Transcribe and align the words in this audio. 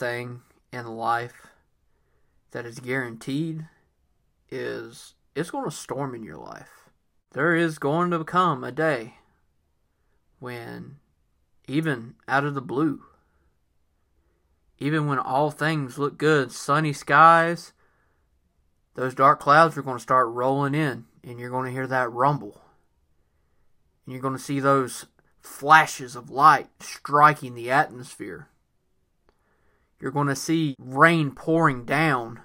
thing 0.00 0.40
in 0.72 0.86
life 0.86 1.46
that 2.50 2.66
is 2.66 2.80
guaranteed 2.80 3.66
is 4.50 5.14
it's 5.36 5.50
going 5.50 5.64
to 5.64 5.70
storm 5.70 6.14
in 6.14 6.24
your 6.24 6.38
life. 6.38 6.90
There 7.32 7.54
is 7.54 7.78
going 7.78 8.10
to 8.10 8.24
come 8.24 8.64
a 8.64 8.72
day 8.72 9.14
when 10.40 10.96
even 11.68 12.14
out 12.26 12.44
of 12.44 12.54
the 12.54 12.60
blue 12.60 13.02
even 14.80 15.06
when 15.06 15.18
all 15.18 15.50
things 15.50 15.98
look 15.98 16.16
good, 16.16 16.50
sunny 16.50 16.94
skies, 16.94 17.74
those 18.94 19.14
dark 19.14 19.38
clouds 19.38 19.76
are 19.76 19.82
going 19.82 19.98
to 19.98 20.02
start 20.02 20.28
rolling 20.28 20.74
in 20.74 21.04
and 21.22 21.38
you're 21.38 21.50
going 21.50 21.66
to 21.66 21.72
hear 21.72 21.86
that 21.86 22.10
rumble. 22.10 22.62
And 24.04 24.14
you're 24.14 24.22
going 24.22 24.36
to 24.36 24.42
see 24.42 24.58
those 24.58 25.04
flashes 25.42 26.16
of 26.16 26.30
light 26.30 26.68
striking 26.80 27.54
the 27.54 27.70
atmosphere. 27.70 28.48
You're 30.00 30.10
going 30.12 30.28
to 30.28 30.36
see 30.36 30.74
rain 30.78 31.32
pouring 31.32 31.84
down, 31.84 32.40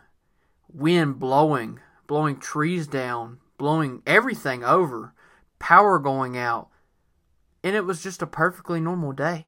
wind 0.72 1.20
blowing, 1.20 1.80
blowing 2.06 2.38
trees 2.38 2.86
down, 2.86 3.40
blowing 3.58 4.02
everything 4.06 4.64
over, 4.64 5.14
power 5.58 5.98
going 6.00 6.38
out. 6.38 6.70
And 7.64 7.76
it 7.76 7.86
was 7.86 8.04
just 8.04 8.22
a 8.22 8.28
perfectly 8.28 8.80
normal 8.80 9.14
day. 9.14 9.48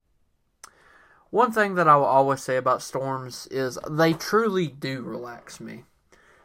One 1.30 1.52
thing 1.52 1.76
that 1.76 1.90
I 1.90 1.98
will 1.98 2.06
always 2.06 2.42
say 2.42 2.56
about 2.56 2.82
storms 2.82 3.48
is 3.52 3.78
they 3.90 4.14
truly 4.14 4.68
do 4.68 5.02
relax 5.02 5.60
me. 5.60 5.84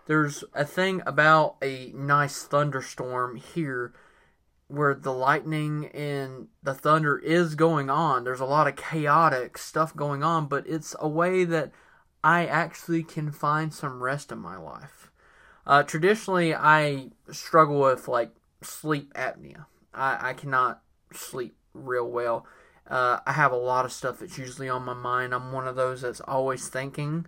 There's 0.07 0.43
a 0.53 0.65
thing 0.65 1.01
about 1.07 1.57
a 1.63 1.93
nice 1.95 2.43
thunderstorm 2.43 3.37
here 3.37 3.93
where 4.73 4.95
the 4.95 5.13
lightning 5.13 5.87
and 5.89 6.49
the 6.63 6.73
thunder 6.73 7.19
is 7.19 7.55
going 7.55 7.91
on. 7.91 8.25
There's 8.25 8.41
a 8.41 8.47
lot 8.47 8.67
of 8.67 8.77
chaotic 8.77 9.59
stuff 9.59 9.95
going 9.95 10.23
on, 10.23 10.47
but 10.47 10.67
it's 10.67 10.97
a 10.99 11.09
way 11.09 11.45
that 11.45 11.73
I 12.25 12.47
actually 12.47 13.03
can 13.03 13.31
find 13.31 13.73
some 13.73 14.03
rest 14.03 14.33
in 14.33 14.39
my 14.39 14.57
life. 14.57 15.11
Uh, 15.67 15.83
traditionally, 15.83 16.55
I 16.55 17.11
struggle 17.31 17.81
with 17.81 18.09
like 18.09 18.31
sleep 18.63 19.13
apnea. 19.15 19.67
I, 19.93 20.31
I 20.31 20.33
cannot 20.33 20.81
sleep 21.13 21.55
real 21.75 22.09
well. 22.09 22.47
Uh, 22.89 23.21
I 23.27 23.33
have 23.33 23.53
a 23.53 23.57
lot 23.57 23.85
of 23.85 23.93
stuff 23.93 24.21
that's 24.21 24.39
usually 24.39 24.71
on 24.71 24.85
my 24.85 24.95
mind. 24.95 25.35
I'm 25.35 25.53
one 25.53 25.69
of 25.69 25.77
those 25.77 26.01
that's 26.01 26.21
always 26.23 26.69
thinking, 26.69 27.27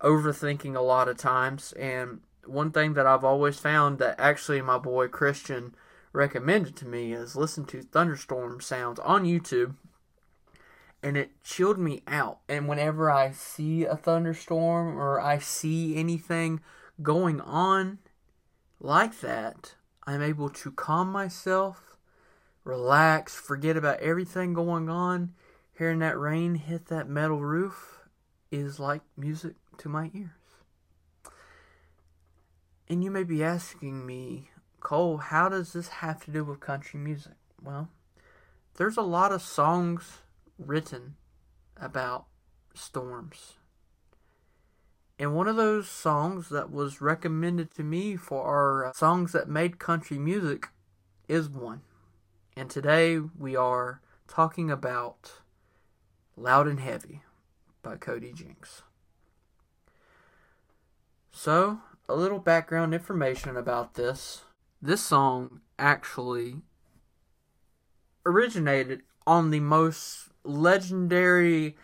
overthinking 0.00 0.76
a 0.76 0.80
lot 0.80 1.08
of 1.08 1.16
times. 1.16 1.72
And 1.72 2.20
one 2.46 2.70
thing 2.70 2.94
that 2.94 3.06
I've 3.06 3.24
always 3.24 3.58
found 3.58 3.98
that 3.98 4.20
actually 4.20 4.62
my 4.62 4.78
boy 4.78 5.08
Christian 5.08 5.74
recommended 6.14 6.76
to 6.76 6.86
me 6.86 7.12
is 7.12 7.36
listen 7.36 7.64
to 7.66 7.82
thunderstorm 7.82 8.60
sounds 8.60 9.00
on 9.00 9.24
YouTube. 9.24 9.74
And 11.02 11.18
it 11.18 11.32
chilled 11.42 11.78
me 11.78 12.02
out. 12.06 12.38
And 12.48 12.66
whenever 12.66 13.10
I 13.10 13.32
see 13.32 13.84
a 13.84 13.96
thunderstorm 13.96 14.98
or 14.98 15.20
I 15.20 15.38
see 15.38 15.96
anything 15.96 16.60
going 17.02 17.42
on 17.42 17.98
like 18.80 19.20
that, 19.20 19.74
I'm 20.06 20.22
able 20.22 20.48
to 20.48 20.70
calm 20.70 21.12
myself, 21.12 21.98
relax, 22.62 23.34
forget 23.34 23.76
about 23.76 24.00
everything 24.00 24.54
going 24.54 24.88
on. 24.88 25.34
Hearing 25.76 25.98
that 25.98 26.18
rain 26.18 26.54
hit 26.54 26.86
that 26.86 27.08
metal 27.08 27.40
roof 27.40 27.98
is 28.50 28.78
like 28.78 29.02
music 29.16 29.56
to 29.78 29.88
my 29.88 30.10
ears. 30.14 30.30
And 32.88 33.02
you 33.02 33.10
may 33.10 33.24
be 33.24 33.42
asking 33.42 34.06
me, 34.06 34.50
Cole, 34.84 35.16
how 35.16 35.48
does 35.48 35.72
this 35.72 35.88
have 35.88 36.22
to 36.26 36.30
do 36.30 36.44
with 36.44 36.60
country 36.60 37.00
music? 37.00 37.32
Well, 37.60 37.88
there's 38.76 38.98
a 38.98 39.02
lot 39.02 39.32
of 39.32 39.40
songs 39.40 40.18
written 40.58 41.16
about 41.76 42.26
storms. 42.74 43.54
And 45.18 45.34
one 45.34 45.48
of 45.48 45.56
those 45.56 45.88
songs 45.88 46.50
that 46.50 46.70
was 46.70 47.00
recommended 47.00 47.74
to 47.76 47.82
me 47.82 48.16
for 48.16 48.44
our 48.44 48.86
uh, 48.86 48.92
songs 48.92 49.32
that 49.32 49.48
made 49.48 49.78
country 49.78 50.18
music 50.18 50.68
is 51.28 51.48
one. 51.48 51.80
And 52.54 52.68
today 52.68 53.18
we 53.18 53.56
are 53.56 54.02
talking 54.28 54.70
about 54.70 55.40
Loud 56.36 56.68
and 56.68 56.80
Heavy 56.80 57.22
by 57.82 57.96
Cody 57.96 58.32
Jinks. 58.34 58.82
So, 61.32 61.80
a 62.06 62.14
little 62.14 62.38
background 62.38 62.92
information 62.92 63.56
about 63.56 63.94
this. 63.94 64.42
This 64.84 65.00
song 65.00 65.62
actually 65.78 66.56
originated 68.26 69.00
on 69.26 69.48
the 69.48 69.60
most 69.60 70.28
legendary 70.44 71.74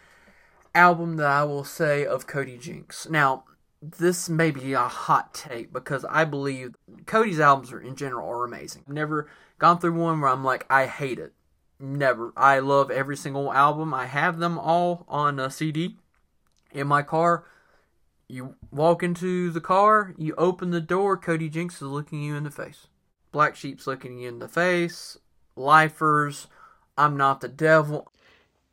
album 0.74 1.16
that 1.16 1.26
I 1.26 1.44
will 1.44 1.64
say 1.64 2.04
of 2.04 2.26
Cody 2.26 2.58
Jinks. 2.58 3.08
Now, 3.08 3.44
this 3.80 4.28
may 4.28 4.50
be 4.50 4.74
a 4.74 4.80
hot 4.80 5.32
take 5.32 5.72
because 5.72 6.04
I 6.10 6.26
believe 6.26 6.74
Cody's 7.06 7.40
albums 7.40 7.72
are 7.72 7.80
in 7.80 7.96
general 7.96 8.28
are 8.28 8.44
amazing. 8.44 8.82
I've 8.86 8.92
never 8.92 9.30
gone 9.58 9.78
through 9.78 9.94
one 9.94 10.20
where 10.20 10.30
I'm 10.30 10.44
like, 10.44 10.66
I 10.68 10.84
hate 10.84 11.18
it. 11.18 11.32
Never. 11.78 12.34
I 12.36 12.58
love 12.58 12.90
every 12.90 13.16
single 13.16 13.50
album. 13.50 13.94
I 13.94 14.08
have 14.08 14.40
them 14.40 14.58
all 14.58 15.06
on 15.08 15.40
a 15.40 15.50
CD 15.50 15.96
in 16.70 16.86
my 16.86 17.00
car. 17.00 17.46
You 18.30 18.54
walk 18.70 19.02
into 19.02 19.50
the 19.50 19.60
car, 19.60 20.14
you 20.16 20.34
open 20.38 20.70
the 20.70 20.80
door, 20.80 21.16
Cody 21.16 21.48
Jinks 21.48 21.76
is 21.76 21.82
looking 21.82 22.22
you 22.22 22.36
in 22.36 22.44
the 22.44 22.50
face. 22.50 22.86
Black 23.32 23.56
Sheep's 23.56 23.88
looking 23.88 24.18
you 24.18 24.28
in 24.28 24.38
the 24.38 24.46
face. 24.46 25.18
Lifers, 25.56 26.46
I'm 26.96 27.16
not 27.16 27.40
the 27.40 27.48
devil. 27.48 28.12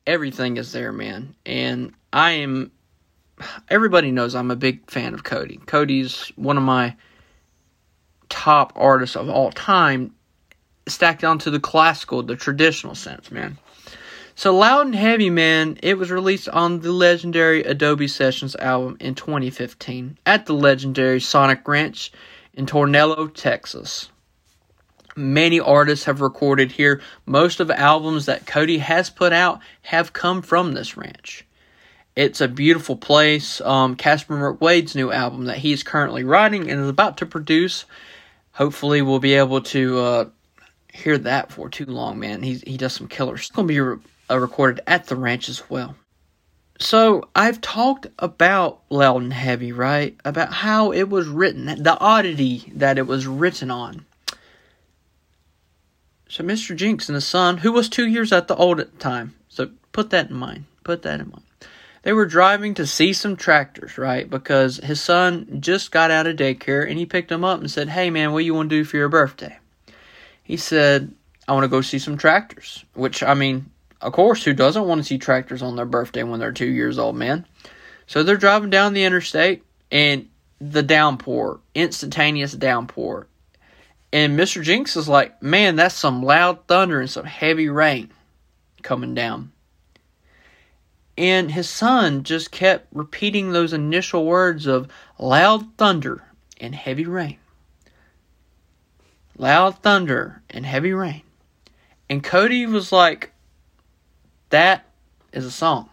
Everything 0.06 0.58
is 0.58 0.72
there, 0.74 0.92
man. 0.92 1.36
And 1.44 1.94
I 2.14 2.32
am 2.32 2.72
everybody 3.68 4.12
knows 4.12 4.36
I'm 4.36 4.52
a 4.52 4.56
big 4.56 4.90
fan 4.92 5.16
of 5.16 5.24
Cody. 5.24 5.58
Cody's 5.66 6.32
one 6.36 6.58
of 6.58 6.64
my 6.64 6.96
top 8.30 8.74
artists 8.76 9.16
of 9.16 9.28
all 9.28 9.52
time, 9.52 10.14
stacked 10.88 11.24
onto 11.24 11.50
the 11.50 11.60
classical, 11.60 12.22
the 12.22 12.36
traditional 12.36 12.94
sense, 12.94 13.32
man. 13.32 13.58
So 14.38 14.56
Loud 14.56 14.86
and 14.86 14.96
Heavy 14.96 15.32
Man, 15.32 15.80
it 15.82 15.98
was 15.98 16.12
released 16.12 16.48
on 16.48 16.82
the 16.82 16.92
legendary 16.92 17.64
Adobe 17.64 18.08
Sessions 18.08 18.56
album 18.58 18.96
in 19.00 19.16
2015 19.16 20.20
at 20.28 20.46
the 20.46 20.54
legendary 20.54 21.20
Sonic 21.20 21.68
Ranch 21.68 22.12
in 22.54 22.68
Tornillo, 22.68 23.34
Texas. 23.34 24.12
Many 25.16 25.60
artists 25.60 26.06
have 26.06 26.22
recorded 26.22 26.72
here. 26.72 27.02
Most 27.26 27.60
of 27.60 27.68
the 27.68 27.80
albums 27.80 28.28
that 28.28 28.46
Cody 28.46 28.78
has 28.78 29.10
put 29.10 29.34
out 29.34 29.60
have 29.82 30.14
come 30.14 30.44
from 30.44 30.74
this 30.74 30.96
ranch. 30.96 31.44
It's 32.16 32.40
a 32.40 32.48
beautiful 32.48 32.96
place. 32.96 33.60
Um, 33.62 33.96
Casper 33.96 34.36
McWade's 34.36 34.96
new 34.96 35.12
album 35.12 35.46
that 35.46 35.58
he's 35.58 35.82
currently 35.82 36.24
writing 36.24 36.70
and 36.70 36.80
is 36.80 36.90
about 36.90 37.18
to 37.18 37.26
produce. 37.26 37.86
Hopefully, 38.52 39.02
we'll 39.02 39.18
be 39.18 39.34
able 39.34 39.62
to 39.62 39.98
uh, 39.98 40.26
hear 40.94 41.18
that 41.18 41.52
for 41.52 41.70
too 41.70 41.88
long, 41.88 42.20
man. 42.20 42.44
He's, 42.44 42.62
he 42.62 42.78
does 42.78 42.94
some 42.94 43.08
killers. 43.08 43.40
It's 43.40 43.50
going 43.50 43.68
to 43.68 43.96
be 43.96 44.04
uh, 44.30 44.38
recorded 44.38 44.84
at 44.88 45.08
the 45.08 45.16
ranch 45.16 45.50
as 45.50 45.70
well. 45.70 45.96
So, 46.80 47.28
I've 47.36 47.60
talked 47.60 48.06
about 48.20 48.82
Loud 48.90 49.24
and 49.24 49.34
Heavy, 49.34 49.72
right? 49.72 50.16
About 50.24 50.54
how 50.54 50.92
it 50.92 51.10
was 51.10 51.28
written, 51.28 51.66
the 51.66 51.98
oddity 52.00 52.72
that 52.76 53.00
it 53.00 53.08
was 53.08 53.26
written 53.26 53.72
on. 53.72 54.06
So, 56.30 56.44
Mr. 56.44 56.76
Jinks 56.76 57.10
and 57.10 57.16
his 57.16 57.26
son, 57.26 57.58
who 57.58 57.72
was 57.72 57.90
two 57.90 58.06
years 58.08 58.32
at 58.32 58.48
the 58.48 58.56
old 58.56 58.80
at 58.80 58.92
the 58.92 58.98
time, 59.00 59.34
so 59.50 59.72
put 59.92 60.12
that 60.12 60.30
in 60.30 60.36
mind. 60.36 60.66
Put 60.84 61.02
that 61.02 61.20
in 61.20 61.30
mind. 61.30 61.44
They 62.04 62.14
were 62.14 62.26
driving 62.26 62.74
to 62.76 62.88
see 62.88 63.12
some 63.12 63.36
tractors, 63.36 63.98
right? 63.98 64.30
Because 64.30 64.78
his 64.78 65.02
son 65.02 65.60
just 65.60 65.92
got 65.92 66.12
out 66.12 66.28
of 66.28 66.38
daycare 66.38 66.90
and 66.90 66.98
he 66.98 67.06
picked 67.06 67.32
him 67.32 67.44
up 67.44 67.60
and 67.60 67.70
said, 67.70 67.90
Hey, 67.90 68.10
man, 68.10 68.32
what 68.32 68.40
do 68.40 68.46
you 68.46 68.54
want 68.54 68.70
to 68.70 68.76
do 68.78 68.86
for 68.86 68.98
your 68.98 69.10
birthday? 69.10 69.58
He 70.42 70.56
said, 70.56 71.14
I 71.48 71.54
want 71.54 71.66
to 71.66 71.70
go 71.70 71.82
see 71.82 72.00
some 72.00 72.18
tractors. 72.18 72.86
Which, 72.94 73.24
I 73.24 73.34
mean, 73.34 73.72
of 74.02 74.14
course, 74.14 74.44
who 74.44 74.54
doesn't 74.54 74.88
want 74.88 75.00
to 75.00 75.06
see 75.06 75.18
tractors 75.18 75.62
on 75.62 75.76
their 75.76 75.86
birthday 75.86 76.24
when 76.24 76.40
they're 76.40 76.52
two 76.52 76.66
years 76.68 77.00
old, 77.00 77.16
man? 77.16 77.46
So 78.06 78.24
they're 78.24 78.38
driving 78.38 78.70
down 78.70 78.94
the 78.94 79.04
interstate 79.04 79.64
and 79.92 80.30
the 80.60 80.84
downpour, 80.84 81.60
instantaneous 81.76 82.54
downpour. 82.54 83.28
And 84.14 84.40
Mr. 84.40 84.64
Jinks 84.64 84.96
is 84.96 85.10
like, 85.10 85.42
man, 85.42 85.76
that's 85.76 85.96
some 85.96 86.24
loud 86.24 86.66
thunder 86.68 87.02
and 87.02 87.10
some 87.10 87.26
heavy 87.26 87.70
rain 87.70 88.12
coming 88.82 89.14
down. 89.14 89.52
And 91.18 91.52
his 91.52 91.70
son 91.70 92.24
just 92.24 92.52
kept 92.52 92.88
repeating 92.94 93.52
those 93.52 93.74
initial 93.74 94.26
words 94.26 94.68
of 94.68 94.88
loud 95.18 95.76
thunder 95.78 96.24
and 96.60 96.76
heavy 96.76 97.06
rain. 97.06 97.38
Loud 99.38 99.80
thunder 99.80 100.42
and 100.50 100.66
heavy 100.66 100.94
rain. 100.94 101.24
And 102.10 102.24
Cody 102.24 102.66
was 102.66 102.92
like, 102.92 103.34
that 104.50 104.86
is 105.34 105.46
a 105.46 105.52
song. 105.52 105.90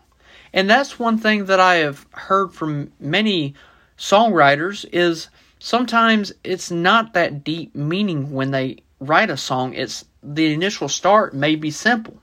And 0.52 0.70
that's 0.70 0.98
one 0.98 1.18
thing 1.18 1.46
that 1.46 1.60
I 1.60 1.76
have 1.76 2.06
heard 2.12 2.52
from 2.52 2.92
many 3.00 3.54
songwriters 3.98 4.84
is 4.92 5.28
sometimes 5.58 6.32
it's 6.44 6.70
not 6.70 7.14
that 7.14 7.42
deep 7.42 7.74
meaning 7.74 8.32
when 8.32 8.50
they 8.50 8.78
write 9.00 9.30
a 9.30 9.36
song. 9.36 9.74
It's 9.74 10.04
the 10.22 10.52
initial 10.52 10.88
start 10.88 11.34
may 11.34 11.56
be 11.56 11.70
simple, 11.70 12.16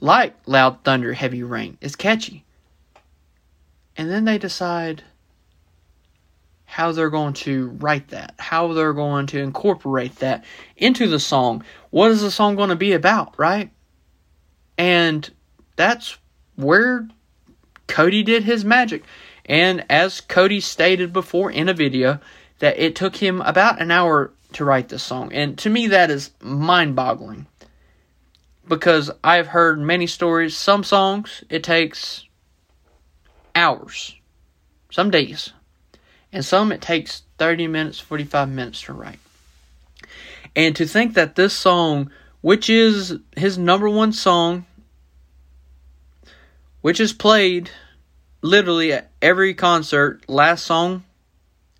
like 0.00 0.34
loud 0.46 0.84
thunder, 0.84 1.12
heavy 1.12 1.42
rain. 1.42 1.78
It's 1.80 1.96
catchy. 1.96 2.44
And 3.96 4.10
then 4.10 4.24
they 4.24 4.38
decide 4.38 5.02
how 6.64 6.92
they're 6.92 7.10
going 7.10 7.34
to 7.34 7.68
write 7.80 8.08
that, 8.08 8.34
how 8.38 8.72
they're 8.72 8.94
going 8.94 9.26
to 9.26 9.38
incorporate 9.38 10.16
that 10.16 10.44
into 10.76 11.06
the 11.06 11.20
song. 11.20 11.62
What 11.90 12.10
is 12.10 12.22
the 12.22 12.30
song 12.30 12.56
going 12.56 12.70
to 12.70 12.76
be 12.76 12.94
about, 12.94 13.38
right? 13.38 13.70
And 14.78 15.30
that's 15.82 16.16
where 16.54 17.08
Cody 17.88 18.22
did 18.22 18.44
his 18.44 18.64
magic. 18.64 19.02
And 19.44 19.84
as 19.90 20.20
Cody 20.20 20.60
stated 20.60 21.12
before 21.12 21.50
in 21.50 21.68
a 21.68 21.74
video, 21.74 22.20
that 22.60 22.78
it 22.78 22.94
took 22.94 23.16
him 23.16 23.40
about 23.40 23.82
an 23.82 23.90
hour 23.90 24.30
to 24.52 24.64
write 24.64 24.88
this 24.88 25.02
song. 25.02 25.32
And 25.32 25.58
to 25.58 25.68
me, 25.68 25.88
that 25.88 26.08
is 26.08 26.30
mind 26.40 26.94
boggling. 26.94 27.48
Because 28.68 29.10
I've 29.24 29.48
heard 29.48 29.80
many 29.80 30.06
stories, 30.06 30.56
some 30.56 30.84
songs, 30.84 31.42
it 31.50 31.64
takes 31.64 32.24
hours, 33.56 34.14
some 34.92 35.10
days, 35.10 35.52
and 36.32 36.44
some 36.44 36.70
it 36.70 36.80
takes 36.80 37.24
30 37.38 37.66
minutes, 37.66 37.98
45 37.98 38.48
minutes 38.48 38.82
to 38.82 38.92
write. 38.92 39.18
And 40.54 40.76
to 40.76 40.86
think 40.86 41.14
that 41.14 41.34
this 41.34 41.52
song, 41.52 42.12
which 42.40 42.70
is 42.70 43.18
his 43.36 43.58
number 43.58 43.88
one 43.88 44.12
song, 44.12 44.64
which 46.82 47.00
is 47.00 47.12
played 47.12 47.70
literally 48.42 48.92
at 48.92 49.10
every 49.22 49.54
concert, 49.54 50.28
last 50.28 50.66
song, 50.66 51.04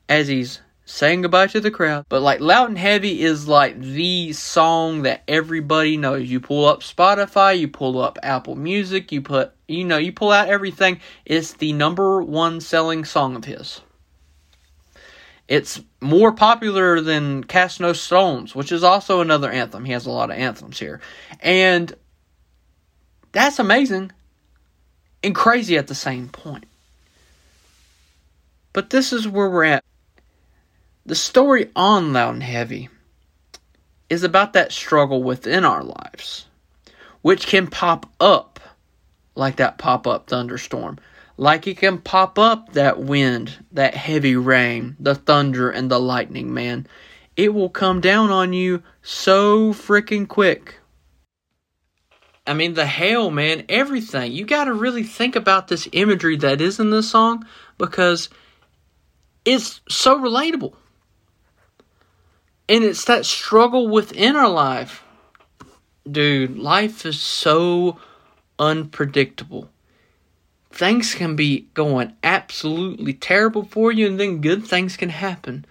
as 0.08 0.28
he's 0.28 0.60
saying 0.84 1.22
goodbye 1.22 1.49
to 1.49 1.60
the 1.60 1.70
crowd. 1.70 2.06
But 2.08 2.22
like 2.22 2.40
Loud 2.40 2.70
and 2.70 2.78
Heavy 2.78 3.22
is 3.22 3.46
like 3.46 3.78
the 3.81 4.32
song 4.32 5.02
that 5.02 5.22
everybody 5.28 5.96
knows. 5.96 6.31
You 6.31 6.40
pull 6.40 6.66
up 6.66 6.81
Spotify, 6.81 7.58
you 7.58 7.69
pull 7.69 8.00
up 8.00 8.19
Apple 8.22 8.54
Music, 8.54 9.12
you 9.12 9.20
put 9.20 9.52
you 9.69 9.84
know, 9.84 9.99
you 9.99 10.12
pull 10.12 10.31
out 10.31 10.49
everything. 10.49 11.00
It's 11.25 11.54
the 11.54 11.72
number 11.72 12.22
one 12.22 12.60
selling 12.60 13.04
song 13.04 13.37
of 13.37 13.44
his. 13.44 13.81
It's 15.49 15.81
more 16.00 16.32
popular 16.32 17.00
than 17.00 17.44
Cast 17.44 17.81
No 17.81 17.93
Stones, 17.93 18.54
which 18.54 18.70
is 18.70 18.84
also 18.84 19.20
another 19.20 19.50
anthem. 19.50 19.84
He 19.84 19.93
has 19.93 20.06
a 20.06 20.10
lot 20.10 20.31
of 20.31 20.37
anthems 20.37 20.78
here. 20.78 21.00
And 21.40 21.93
that's 23.32 23.58
amazing 23.58 24.12
and 25.22 25.34
crazy 25.34 25.76
at 25.76 25.86
the 25.86 25.94
same 25.94 26.28
point. 26.28 26.64
But 28.72 28.90
this 28.90 29.12
is 29.12 29.28
where 29.28 29.50
we're 29.50 29.64
at. 29.64 29.84
The 31.04 31.14
story 31.14 31.70
on 31.74 32.12
Loud 32.12 32.34
and 32.34 32.42
Heavy 32.42 32.88
is 34.08 34.22
about 34.22 34.52
that 34.52 34.72
struggle 34.72 35.22
within 35.22 35.64
our 35.64 35.82
lives, 35.82 36.46
which 37.22 37.46
can 37.46 37.66
pop 37.66 38.06
up 38.20 38.60
like 39.34 39.56
that 39.56 39.78
pop 39.78 40.06
up 40.06 40.26
thunderstorm. 40.26 40.98
Like 41.36 41.66
it 41.66 41.78
can 41.78 41.98
pop 41.98 42.38
up 42.38 42.75
that 42.75 43.00
wind, 43.00 43.64
that 43.72 43.94
heavy 43.94 44.36
rain, 44.36 44.96
the 45.00 45.14
thunder, 45.14 45.70
and 45.70 45.90
the 45.90 45.98
lightning, 45.98 46.52
man. 46.52 46.86
It 47.36 47.54
will 47.54 47.70
come 47.70 48.00
down 48.00 48.30
on 48.30 48.52
you 48.52 48.82
so 49.02 49.72
freaking 49.72 50.28
quick. 50.28 50.75
I 52.46 52.54
mean, 52.54 52.74
the 52.74 52.86
hail, 52.86 53.30
man, 53.30 53.64
everything. 53.68 54.32
You 54.32 54.44
got 54.44 54.64
to 54.64 54.74
really 54.74 55.04
think 55.04 55.36
about 55.36 55.68
this 55.68 55.88
imagery 55.92 56.36
that 56.38 56.60
is 56.60 56.80
in 56.80 56.90
this 56.90 57.10
song 57.10 57.46
because 57.78 58.28
it's 59.44 59.80
so 59.88 60.18
relatable. 60.18 60.74
And 62.68 62.82
it's 62.84 63.04
that 63.04 63.26
struggle 63.26 63.88
within 63.88 64.34
our 64.34 64.48
life. 64.48 65.04
Dude, 66.10 66.58
life 66.58 67.06
is 67.06 67.20
so 67.20 67.98
unpredictable. 68.58 69.70
Things 70.70 71.14
can 71.14 71.36
be 71.36 71.68
going 71.74 72.14
absolutely 72.24 73.12
terrible 73.12 73.64
for 73.64 73.92
you, 73.92 74.06
and 74.06 74.18
then 74.18 74.40
good 74.40 74.66
things 74.66 74.96
can 74.96 75.10
happen. 75.10 75.64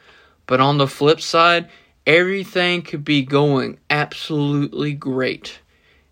But 0.45 0.61
on 0.61 0.77
the 0.77 0.87
flip 0.87 1.19
side, 1.19 1.69
everything 2.05 2.81
could 2.83 3.03
be 3.03 3.23
going 3.23 3.79
absolutely 3.89 4.93
great 4.93 5.59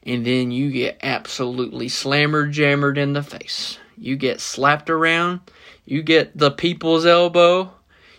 and 0.04 0.26
then 0.26 0.52
you 0.52 0.72
get 0.72 1.00
absolutely 1.04 1.90
slammer 1.90 2.48
jammered 2.48 2.98
in 2.98 3.14
the 3.14 3.24
face. 3.24 3.78
You 3.98 4.16
get 4.16 4.40
slapped 4.40 4.90
around, 4.90 5.42
you 5.86 6.02
get 6.04 6.38
the 6.38 6.52
people's 6.52 7.06
elbow, 7.06 7.74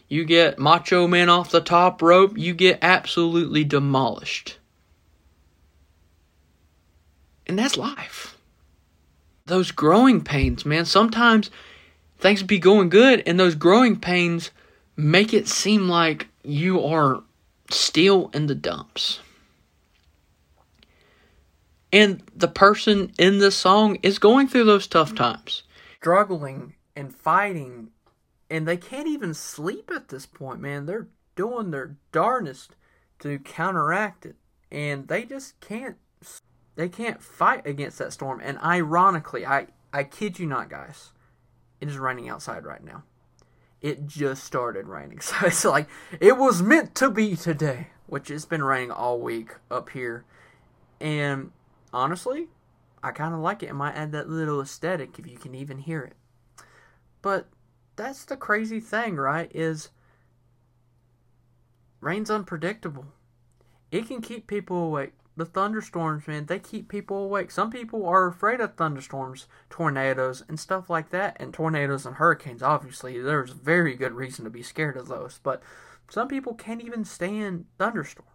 you 0.09 0.25
get 0.25 0.59
Macho 0.59 1.07
Man 1.07 1.29
off 1.29 1.51
the 1.51 1.61
top 1.61 2.03
rope, 2.03 2.37
you 2.37 2.53
get 2.53 2.79
absolutely 2.83 3.65
demolished. 3.65 4.59
And 7.47 7.59
that's 7.59 7.77
life. 7.77 8.37
Those 9.47 9.71
growing 9.71 10.23
pains, 10.23 10.65
man, 10.65 10.85
sometimes 10.85 11.51
things 12.19 12.43
be 12.43 12.59
going 12.59 12.89
good, 12.89 13.23
and 13.27 13.41
those 13.41 13.55
growing 13.55 13.99
pains 13.99 14.51
make 14.97 15.33
it 15.33 15.49
seem 15.49 15.89
like 15.89 16.29
you 16.45 16.85
are 16.85 17.23
still 17.71 18.31
in 18.35 18.47
the 18.47 18.55
dumps. 18.55 19.21
And 21.93 22.23
the 22.35 22.49
person 22.49 23.13
in 23.19 23.39
the 23.39 23.51
song 23.51 23.99
is 24.03 24.19
going 24.19 24.49
through 24.49 24.65
those 24.65 24.87
tough 24.87 25.15
times, 25.15 25.65
struggling 25.97 26.75
and 26.95 27.15
fighting, 27.15 27.91
and 28.49 28.67
they 28.67 28.77
can't 28.77 29.09
even 29.09 29.35
sleep 29.35 29.91
at 29.95 30.09
this 30.09 30.27
point, 30.27 30.61
man. 30.61 30.87
They're 30.87 31.09
doing 31.35 31.71
their 31.71 31.97
darnest 32.13 32.77
to 33.21 33.39
counteract 33.41 34.25
it, 34.27 34.37
and 34.71 35.09
they 35.09 35.25
just 35.25 35.59
can't. 35.61 35.97
They 36.77 36.89
can't 36.89 37.21
fight 37.21 37.67
against 37.67 37.99
that 37.99 38.13
storm. 38.13 38.41
And 38.43 38.59
ironically, 38.59 39.45
I 39.45 39.67
I 39.93 40.05
kid 40.05 40.39
you 40.39 40.47
not, 40.47 40.71
guys, 40.71 41.13
it 41.81 41.89
is 41.89 41.99
raining 41.99 42.29
outside 42.29 42.65
right 42.65 42.83
now. 42.85 43.03
It 43.81 44.07
just 44.07 44.45
started 44.45 44.87
raining, 44.87 45.21
so 45.21 45.35
it's 45.43 45.65
like 45.65 45.89
it 46.21 46.37
was 46.37 46.63
meant 46.63 46.95
to 46.97 47.11
be 47.11 47.35
today, 47.35 47.89
which 48.07 48.31
it's 48.31 48.45
been 48.45 48.63
raining 48.63 48.93
all 48.93 49.21
week 49.21 49.55
up 49.71 49.91
here, 49.91 50.25
and 51.01 51.51
honestly, 51.93 52.49
I 53.03 53.13
kind 53.13 53.35
of 53.35 53.41
like 53.41 53.63
it. 53.63 53.71
It 53.71 53.75
might 53.75 53.95
add 53.95 54.13
that 54.13 54.29
little 54.29 54.61
aesthetic 54.61 55.19
if 55.19 55.27
you 55.27 55.39
can 55.39 55.55
even 55.55 55.79
hear 55.79 56.03
it. 56.03 56.15
But 57.23 57.49
that's 57.97 58.25
the 58.25 58.37
crazy 58.37 58.81
thing, 58.81 59.17
right? 59.17 59.51
Is 59.55 59.91
rain's 62.01 62.31
unpredictable. 62.31 63.07
It 63.91 64.07
can 64.07 64.21
keep 64.21 64.47
people 64.47 64.85
awake. 64.85 65.13
The 65.37 65.45
thunderstorms, 65.47 66.29
man, 66.29 66.47
they 66.47 66.59
keep 66.59 66.89
people 66.89 67.25
awake. 67.25 67.51
Some 67.51 67.71
people 67.71 68.05
are 68.07 68.27
afraid 68.27 68.61
of 68.61 68.75
thunderstorms, 68.75 69.47
tornadoes, 69.71 70.43
and 70.49 70.61
stuff 70.61 70.91
like 70.91 71.11
that. 71.11 71.37
And 71.41 71.55
tornadoes 71.55 72.05
and 72.05 72.17
hurricanes, 72.17 72.63
obviously, 72.63 73.21
there's 73.21 73.51
very 73.53 73.95
good 73.95 74.13
reason 74.13 74.45
to 74.45 74.51
be 74.51 74.63
scared 74.63 74.97
of 74.97 75.09
those. 75.09 75.41
But 75.43 75.63
some 76.09 76.29
people 76.29 76.55
can't 76.55 76.83
even 76.83 77.05
stand 77.05 77.67
thunderstorms. 77.79 78.30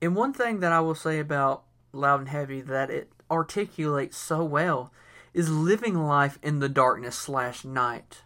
And 0.00 0.14
one 0.14 0.32
thing 0.32 0.60
that 0.60 0.72
I 0.72 0.80
will 0.80 0.94
say 0.94 1.18
about 1.18 1.64
Loud 1.92 2.20
and 2.20 2.28
Heavy 2.28 2.60
that 2.60 2.90
it 2.90 3.12
articulates 3.30 4.16
so 4.16 4.44
well 4.44 4.92
is 5.32 5.50
living 5.50 5.94
life 5.94 6.38
in 6.42 6.60
the 6.60 6.68
darkness 6.68 7.16
slash 7.16 7.64
night 7.64 8.22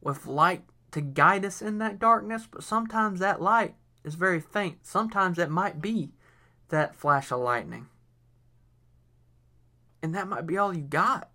with 0.00 0.26
light 0.26 0.64
to 0.92 1.00
guide 1.00 1.44
us 1.44 1.60
in 1.60 1.78
that 1.78 1.98
darkness, 1.98 2.46
but 2.50 2.62
sometimes 2.62 3.20
that 3.20 3.42
light 3.42 3.74
is 4.04 4.14
very 4.14 4.40
faint. 4.40 4.86
Sometimes 4.86 5.38
it 5.38 5.50
might 5.50 5.80
be 5.80 6.12
that 6.68 6.94
flash 6.94 7.30
of 7.30 7.40
lightning. 7.40 7.88
And 10.02 10.14
that 10.14 10.28
might 10.28 10.46
be 10.46 10.56
all 10.56 10.74
you 10.74 10.82
got. 10.82 11.30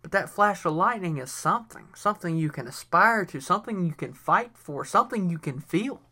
But 0.00 0.12
that 0.12 0.30
flash 0.30 0.64
of 0.64 0.74
lightning 0.74 1.18
is 1.18 1.32
something, 1.32 1.88
something 1.94 2.36
you 2.36 2.50
can 2.50 2.66
aspire 2.66 3.24
to, 3.26 3.40
something 3.40 3.84
you 3.84 3.92
can 3.92 4.12
fight 4.12 4.52
for, 4.54 4.84
something 4.84 5.30
you 5.30 5.38
can 5.38 5.60
feel 5.60 6.02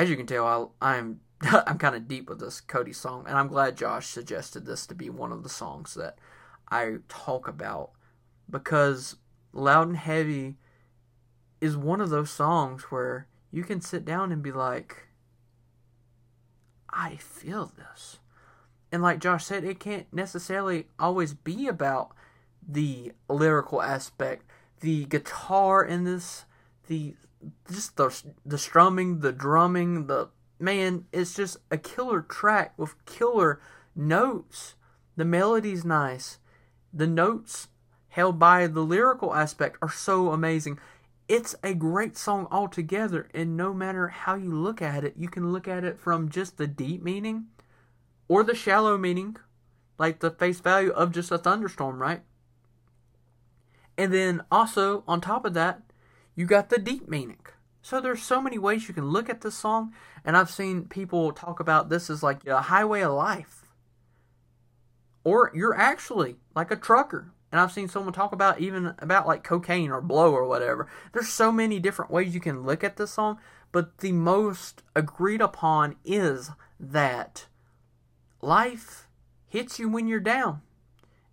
as 0.00 0.08
you 0.08 0.16
can 0.16 0.26
tell, 0.26 0.74
I, 0.80 0.96
I'm 0.96 1.20
I'm 1.42 1.78
kind 1.78 1.94
of 1.94 2.08
deep 2.08 2.28
with 2.28 2.40
this 2.40 2.60
Cody 2.60 2.92
song, 2.92 3.24
and 3.26 3.36
I'm 3.36 3.48
glad 3.48 3.76
Josh 3.76 4.06
suggested 4.06 4.64
this 4.64 4.86
to 4.86 4.94
be 4.94 5.10
one 5.10 5.32
of 5.32 5.42
the 5.42 5.48
songs 5.48 5.94
that 5.94 6.18
I 6.70 6.96
talk 7.08 7.46
about 7.46 7.90
because 8.48 9.16
Loud 9.52 9.88
and 9.88 9.96
Heavy 9.96 10.56
is 11.60 11.76
one 11.76 12.00
of 12.00 12.10
those 12.10 12.30
songs 12.30 12.84
where 12.84 13.26
you 13.50 13.62
can 13.62 13.80
sit 13.80 14.04
down 14.04 14.32
and 14.32 14.42
be 14.42 14.52
like, 14.52 15.08
I 16.88 17.16
feel 17.16 17.72
this. 17.76 18.18
And 18.90 19.02
like 19.02 19.20
Josh 19.20 19.44
said, 19.44 19.64
it 19.64 19.80
can't 19.80 20.12
necessarily 20.12 20.86
always 20.98 21.34
be 21.34 21.68
about 21.68 22.12
the 22.66 23.12
lyrical 23.28 23.82
aspect. 23.82 24.44
The 24.80 25.04
guitar 25.04 25.84
in 25.84 26.04
this, 26.04 26.44
the 26.86 27.14
just 27.70 27.96
the 27.96 28.22
the 28.44 28.58
strumming, 28.58 29.20
the 29.20 29.32
drumming, 29.32 30.06
the 30.06 30.28
man, 30.58 31.06
it's 31.12 31.34
just 31.34 31.56
a 31.70 31.78
killer 31.78 32.20
track 32.20 32.74
with 32.76 33.04
killer 33.06 33.60
notes. 33.96 34.74
The 35.16 35.24
melody's 35.24 35.84
nice. 35.84 36.38
The 36.92 37.06
notes 37.06 37.68
held 38.08 38.38
by 38.38 38.66
the 38.66 38.80
lyrical 38.80 39.34
aspect 39.34 39.78
are 39.82 39.90
so 39.90 40.32
amazing. 40.32 40.78
It's 41.28 41.54
a 41.62 41.74
great 41.74 42.16
song 42.16 42.48
altogether, 42.50 43.28
and 43.32 43.56
no 43.56 43.72
matter 43.72 44.08
how 44.08 44.34
you 44.34 44.52
look 44.52 44.82
at 44.82 45.04
it, 45.04 45.14
you 45.16 45.28
can 45.28 45.52
look 45.52 45.68
at 45.68 45.84
it 45.84 46.00
from 46.00 46.28
just 46.28 46.56
the 46.56 46.66
deep 46.66 47.02
meaning 47.02 47.46
or 48.26 48.42
the 48.42 48.54
shallow 48.54 48.98
meaning, 48.98 49.36
like 49.96 50.18
the 50.18 50.30
face 50.30 50.60
value 50.60 50.90
of 50.90 51.12
just 51.12 51.30
a 51.30 51.38
thunderstorm, 51.38 52.02
right? 52.02 52.22
And 53.96 54.12
then 54.12 54.42
also 54.50 55.04
on 55.06 55.20
top 55.20 55.44
of 55.44 55.54
that, 55.54 55.82
you 56.34 56.46
got 56.46 56.70
the 56.70 56.78
deep 56.78 57.08
meaning. 57.08 57.44
So 57.82 58.00
there's 58.00 58.22
so 58.22 58.40
many 58.40 58.58
ways 58.58 58.88
you 58.88 58.94
can 58.94 59.10
look 59.10 59.30
at 59.30 59.40
this 59.40 59.54
song, 59.54 59.94
and 60.24 60.36
I've 60.36 60.50
seen 60.50 60.84
people 60.84 61.32
talk 61.32 61.60
about 61.60 61.88
this 61.88 62.10
as 62.10 62.22
like 62.22 62.46
a 62.46 62.62
highway 62.62 63.00
of 63.00 63.12
life. 63.12 63.66
Or 65.24 65.50
you're 65.54 65.76
actually 65.76 66.36
like 66.54 66.70
a 66.70 66.76
trucker. 66.76 67.32
And 67.52 67.60
I've 67.60 67.72
seen 67.72 67.88
someone 67.88 68.12
talk 68.12 68.32
about 68.32 68.60
even 68.60 68.94
about 69.00 69.26
like 69.26 69.42
cocaine 69.42 69.90
or 69.90 70.00
blow 70.00 70.32
or 70.32 70.46
whatever. 70.46 70.88
There's 71.12 71.28
so 71.28 71.50
many 71.50 71.80
different 71.80 72.10
ways 72.10 72.32
you 72.32 72.40
can 72.40 72.62
look 72.62 72.84
at 72.84 72.96
this 72.96 73.10
song, 73.12 73.38
but 73.72 73.98
the 73.98 74.12
most 74.12 74.82
agreed 74.94 75.40
upon 75.40 75.96
is 76.04 76.50
that 76.78 77.46
life 78.40 79.08
hits 79.48 79.78
you 79.78 79.88
when 79.88 80.06
you're 80.06 80.20
down. 80.20 80.62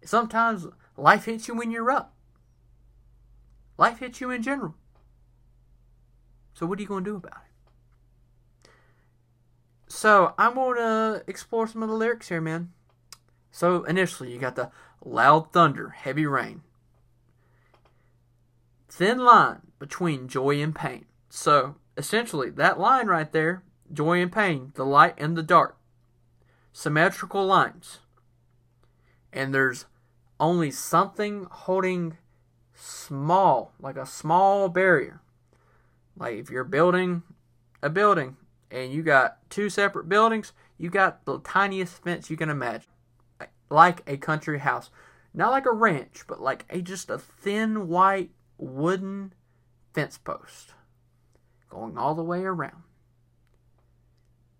Sometimes 0.03 0.67
life 0.95 1.25
hits 1.25 1.47
you 1.47 1.55
when 1.55 1.69
you're 1.69 1.91
up. 1.91 2.15
Life 3.77 3.99
hits 3.99 4.19
you 4.19 4.31
in 4.31 4.41
general. 4.41 4.73
So 6.57 6.65
what 6.65 6.79
are 6.79 6.81
you 6.81 6.87
going 6.87 7.03
to 7.03 7.11
do 7.11 7.17
about 7.17 7.43
it? 8.65 8.69
So 9.87 10.33
I'm 10.39 10.55
going 10.55 10.77
to 10.77 11.23
explore 11.27 11.67
some 11.67 11.83
of 11.83 11.89
the 11.89 11.93
lyrics 11.93 12.29
here, 12.29 12.41
man. 12.41 12.71
So 13.51 13.83
initially, 13.83 14.33
you 14.33 14.39
got 14.39 14.55
the 14.55 14.71
loud 15.05 15.53
thunder, 15.53 15.89
heavy 15.89 16.25
rain. 16.25 16.63
Thin 18.89 19.19
line 19.19 19.67
between 19.77 20.27
joy 20.27 20.59
and 20.59 20.73
pain. 20.73 21.05
So 21.29 21.75
essentially, 21.95 22.49
that 22.49 22.79
line 22.79 23.05
right 23.05 23.31
there, 23.31 23.61
joy 23.93 24.19
and 24.19 24.31
pain, 24.31 24.71
the 24.73 24.83
light 24.83 25.13
and 25.19 25.37
the 25.37 25.43
dark, 25.43 25.77
symmetrical 26.73 27.45
lines. 27.45 27.99
And 29.31 29.53
there's 29.53 29.85
only 30.39 30.71
something 30.71 31.45
holding 31.51 32.17
small, 32.73 33.73
like 33.79 33.95
a 33.95 34.07
small 34.07 34.69
barrier 34.69 35.21
like 36.17 36.37
if 36.37 36.49
you're 36.49 36.63
building 36.63 37.23
a 37.81 37.89
building 37.89 38.37
and 38.71 38.91
you 38.91 39.03
got 39.03 39.49
two 39.49 39.69
separate 39.69 40.09
buildings, 40.09 40.53
you 40.77 40.89
got 40.89 41.25
the 41.25 41.39
tiniest 41.39 42.03
fence 42.03 42.29
you 42.29 42.37
can 42.37 42.49
imagine. 42.49 42.89
Like 43.69 44.01
a 44.07 44.17
country 44.17 44.59
house. 44.59 44.89
Not 45.33 45.51
like 45.51 45.65
a 45.65 45.71
ranch, 45.71 46.23
but 46.27 46.41
like 46.41 46.65
a 46.69 46.81
just 46.81 47.09
a 47.09 47.17
thin 47.17 47.87
white 47.87 48.31
wooden 48.57 49.33
fence 49.93 50.17
post 50.17 50.73
going 51.69 51.97
all 51.97 52.15
the 52.15 52.23
way 52.23 52.43
around. 52.43 52.83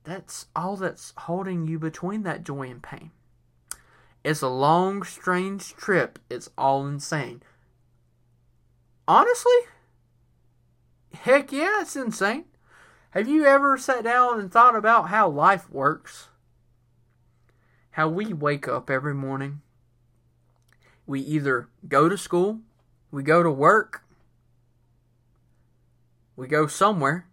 That's 0.04 0.48
all 0.56 0.76
that's 0.76 1.14
holding 1.18 1.68
you 1.68 1.80
between 1.80 2.24
that 2.24 2.44
joy 2.44 2.70
and 2.70 2.82
pain. 2.82 3.12
It's 4.24 4.42
a 4.42 4.50
long, 4.50 5.04
strange 5.04 5.74
trip. 5.76 6.20
It's 6.30 6.50
all 6.58 6.86
insane. 6.86 7.42
Honestly, 9.08 9.58
Heck 11.21 11.51
yeah, 11.51 11.81
it's 11.81 11.95
insane. 11.95 12.45
Have 13.12 13.27
you 13.27 13.45
ever 13.45 13.77
sat 13.77 14.03
down 14.03 14.39
and 14.39 14.51
thought 14.51 14.75
about 14.75 15.09
how 15.09 15.27
life 15.27 15.69
works? 15.71 16.27
How 17.91 18.07
we 18.07 18.33
wake 18.33 18.67
up 18.67 18.89
every 18.89 19.15
morning. 19.15 19.62
We 21.05 21.21
either 21.21 21.69
go 21.88 22.09
to 22.09 22.17
school, 22.17 22.59
we 23.12 23.24
go 23.24 23.41
to 23.41 23.50
work, 23.50 24.03
we 26.36 26.47
go 26.47 26.67
somewhere, 26.67 27.27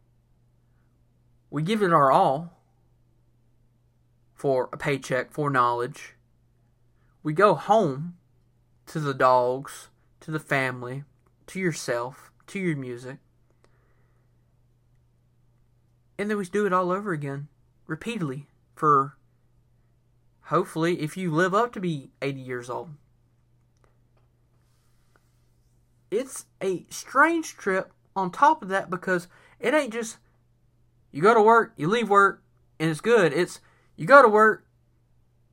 we 1.51 1.63
give 1.63 1.83
it 1.83 1.93
our 1.93 2.11
all 2.11 2.61
for 4.33 4.69
a 4.73 4.77
paycheck, 4.77 5.33
for 5.33 5.51
knowledge. 5.51 6.15
We 7.23 7.33
go 7.33 7.55
home 7.55 8.17
to 8.87 9.01
the 9.01 9.15
dogs, 9.15 9.89
to 10.21 10.31
the 10.31 10.41
family, 10.41 11.05
to 11.49 11.59
yourself, 11.59 12.31
to 12.47 12.59
your 12.59 12.77
music 12.77 13.19
and 16.19 16.31
then 16.31 16.37
we 16.37 16.45
do 16.45 16.67
it 16.67 16.73
all 16.73 16.91
over 16.91 17.13
again, 17.13 17.49
repeatedly, 17.87 18.47
for 18.75 19.17
hopefully, 20.43 21.01
if 21.01 21.17
you 21.17 21.31
live 21.31 21.55
up 21.55 21.73
to 21.73 21.81
be 21.81 22.11
80 22.23 22.41
years 22.41 22.71
old. 22.71 22.91
It's 26.11 26.47
a 26.63 26.87
strange 26.91 27.57
trip 27.57 27.93
on 28.15 28.31
top 28.31 28.63
of 28.63 28.69
that 28.69 28.89
because 28.89 29.27
it 29.59 29.75
ain't 29.75 29.93
just 29.93 30.19
you 31.11 31.23
go 31.23 31.35
to 31.35 31.43
work, 31.43 31.73
you 31.77 31.89
leave 31.89 32.11
work, 32.11 32.43
and 32.79 32.91
it's 32.91 33.01
good. 33.01 33.33
It's 33.33 33.61
you 33.97 34.07
go 34.07 34.23
to 34.23 34.29
work, 34.29 34.67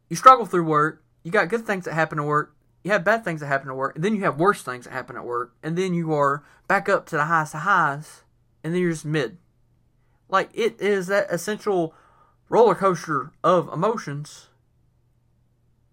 you 0.09 0.15
struggle 0.15 0.45
through 0.45 0.65
work, 0.65 1.03
you 1.23 1.31
got 1.31 1.49
good 1.49 1.65
things 1.65 1.85
that 1.85 1.93
happen 1.93 2.19
at 2.19 2.25
work, 2.25 2.55
you 2.83 2.91
have 2.91 3.03
bad 3.03 3.23
things 3.23 3.41
that 3.41 3.47
happen 3.47 3.69
at 3.69 3.75
work, 3.75 3.95
and 3.95 4.03
then 4.03 4.15
you 4.15 4.21
have 4.23 4.39
worse 4.39 4.63
things 4.63 4.85
that 4.85 4.91
happen 4.91 5.15
at 5.15 5.25
work, 5.25 5.53
and 5.61 5.77
then 5.77 5.93
you 5.93 6.13
are 6.13 6.43
back 6.67 6.89
up 6.89 7.05
to 7.07 7.15
the 7.15 7.25
highest 7.25 7.53
of 7.53 7.61
highs, 7.61 8.23
and 8.63 8.73
then 8.73 8.81
you're 8.81 8.91
just 8.91 9.05
mid. 9.05 9.37
Like 10.31 10.49
it 10.53 10.81
is 10.81 11.07
that 11.07 11.29
essential 11.29 11.93
roller 12.49 12.73
coaster 12.73 13.31
of 13.43 13.71
emotions. 13.71 14.47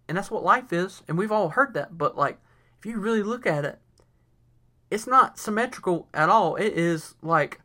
And 0.09 0.17
that's 0.17 0.31
what 0.31 0.43
life 0.43 0.73
is, 0.73 1.03
and 1.07 1.19
we've 1.19 1.33
all 1.33 1.51
heard 1.51 1.75
that, 1.75 1.99
but 1.99 2.17
like 2.17 2.39
if 2.79 2.87
you 2.87 2.99
really 2.99 3.23
look 3.23 3.47
at 3.47 3.67
it, 3.67 3.79
it's 4.91 5.07
not 5.07 5.39
symmetrical 5.39 6.09
at 6.15 6.31
all. 6.31 6.57
It 6.57 6.73
is 6.73 7.15
like 7.21 7.61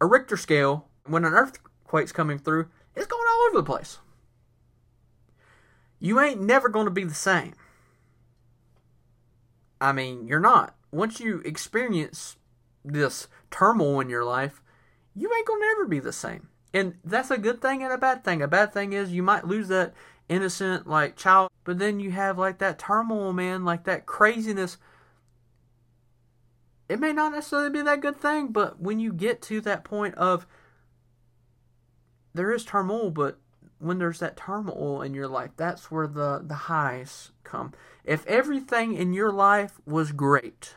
a 0.00 0.06
Richter 0.06 0.36
scale 0.36 0.88
when 1.04 1.24
an 1.24 1.34
earthquake's 1.34 2.10
coming 2.10 2.38
through, 2.38 2.68
it's 2.96 3.06
going 3.06 3.26
all 3.30 3.46
over 3.48 3.58
the 3.58 3.62
place. 3.62 3.98
You 6.00 6.20
ain't 6.20 6.40
never 6.40 6.68
going 6.68 6.86
to 6.86 6.90
be 6.90 7.04
the 7.04 7.14
same. 7.14 7.54
I 9.80 9.92
mean, 9.92 10.26
you're 10.26 10.40
not. 10.40 10.74
Once 10.90 11.20
you 11.20 11.40
experience 11.44 12.36
this 12.84 13.28
turmoil 13.50 14.00
in 14.00 14.08
your 14.08 14.24
life, 14.24 14.62
you 15.16 15.32
ain't 15.34 15.46
gonna 15.46 15.60
never 15.60 15.86
be 15.86 15.98
the 15.98 16.12
same. 16.12 16.48
And 16.74 16.94
that's 17.04 17.30
a 17.30 17.38
good 17.38 17.62
thing 17.62 17.82
and 17.82 17.92
a 17.92 17.98
bad 17.98 18.22
thing. 18.22 18.42
A 18.42 18.48
bad 18.48 18.72
thing 18.72 18.92
is 18.92 19.12
you 19.12 19.22
might 19.22 19.46
lose 19.46 19.68
that 19.68 19.94
innocent 20.28 20.86
like 20.86 21.16
child, 21.16 21.50
but 21.64 21.78
then 21.78 22.00
you 22.00 22.10
have 22.10 22.38
like 22.38 22.58
that 22.58 22.78
turmoil, 22.78 23.32
man, 23.32 23.64
like 23.64 23.84
that 23.84 24.06
craziness. 24.06 24.76
It 26.88 27.00
may 27.00 27.12
not 27.12 27.32
necessarily 27.32 27.70
be 27.70 27.82
that 27.82 28.00
good 28.00 28.20
thing, 28.20 28.48
but 28.48 28.80
when 28.80 29.00
you 29.00 29.12
get 29.12 29.40
to 29.42 29.60
that 29.62 29.84
point 29.84 30.14
of 30.16 30.46
there 32.34 32.52
is 32.52 32.64
turmoil, 32.64 33.10
but 33.10 33.38
when 33.78 33.98
there's 33.98 34.20
that 34.20 34.36
turmoil 34.36 35.02
in 35.02 35.14
your 35.14 35.28
life, 35.28 35.50
that's 35.56 35.90
where 35.90 36.06
the, 36.06 36.42
the 36.44 36.54
highs 36.54 37.32
come. 37.44 37.72
If 38.04 38.26
everything 38.26 38.94
in 38.94 39.12
your 39.12 39.32
life 39.32 39.80
was 39.86 40.12
great, 40.12 40.74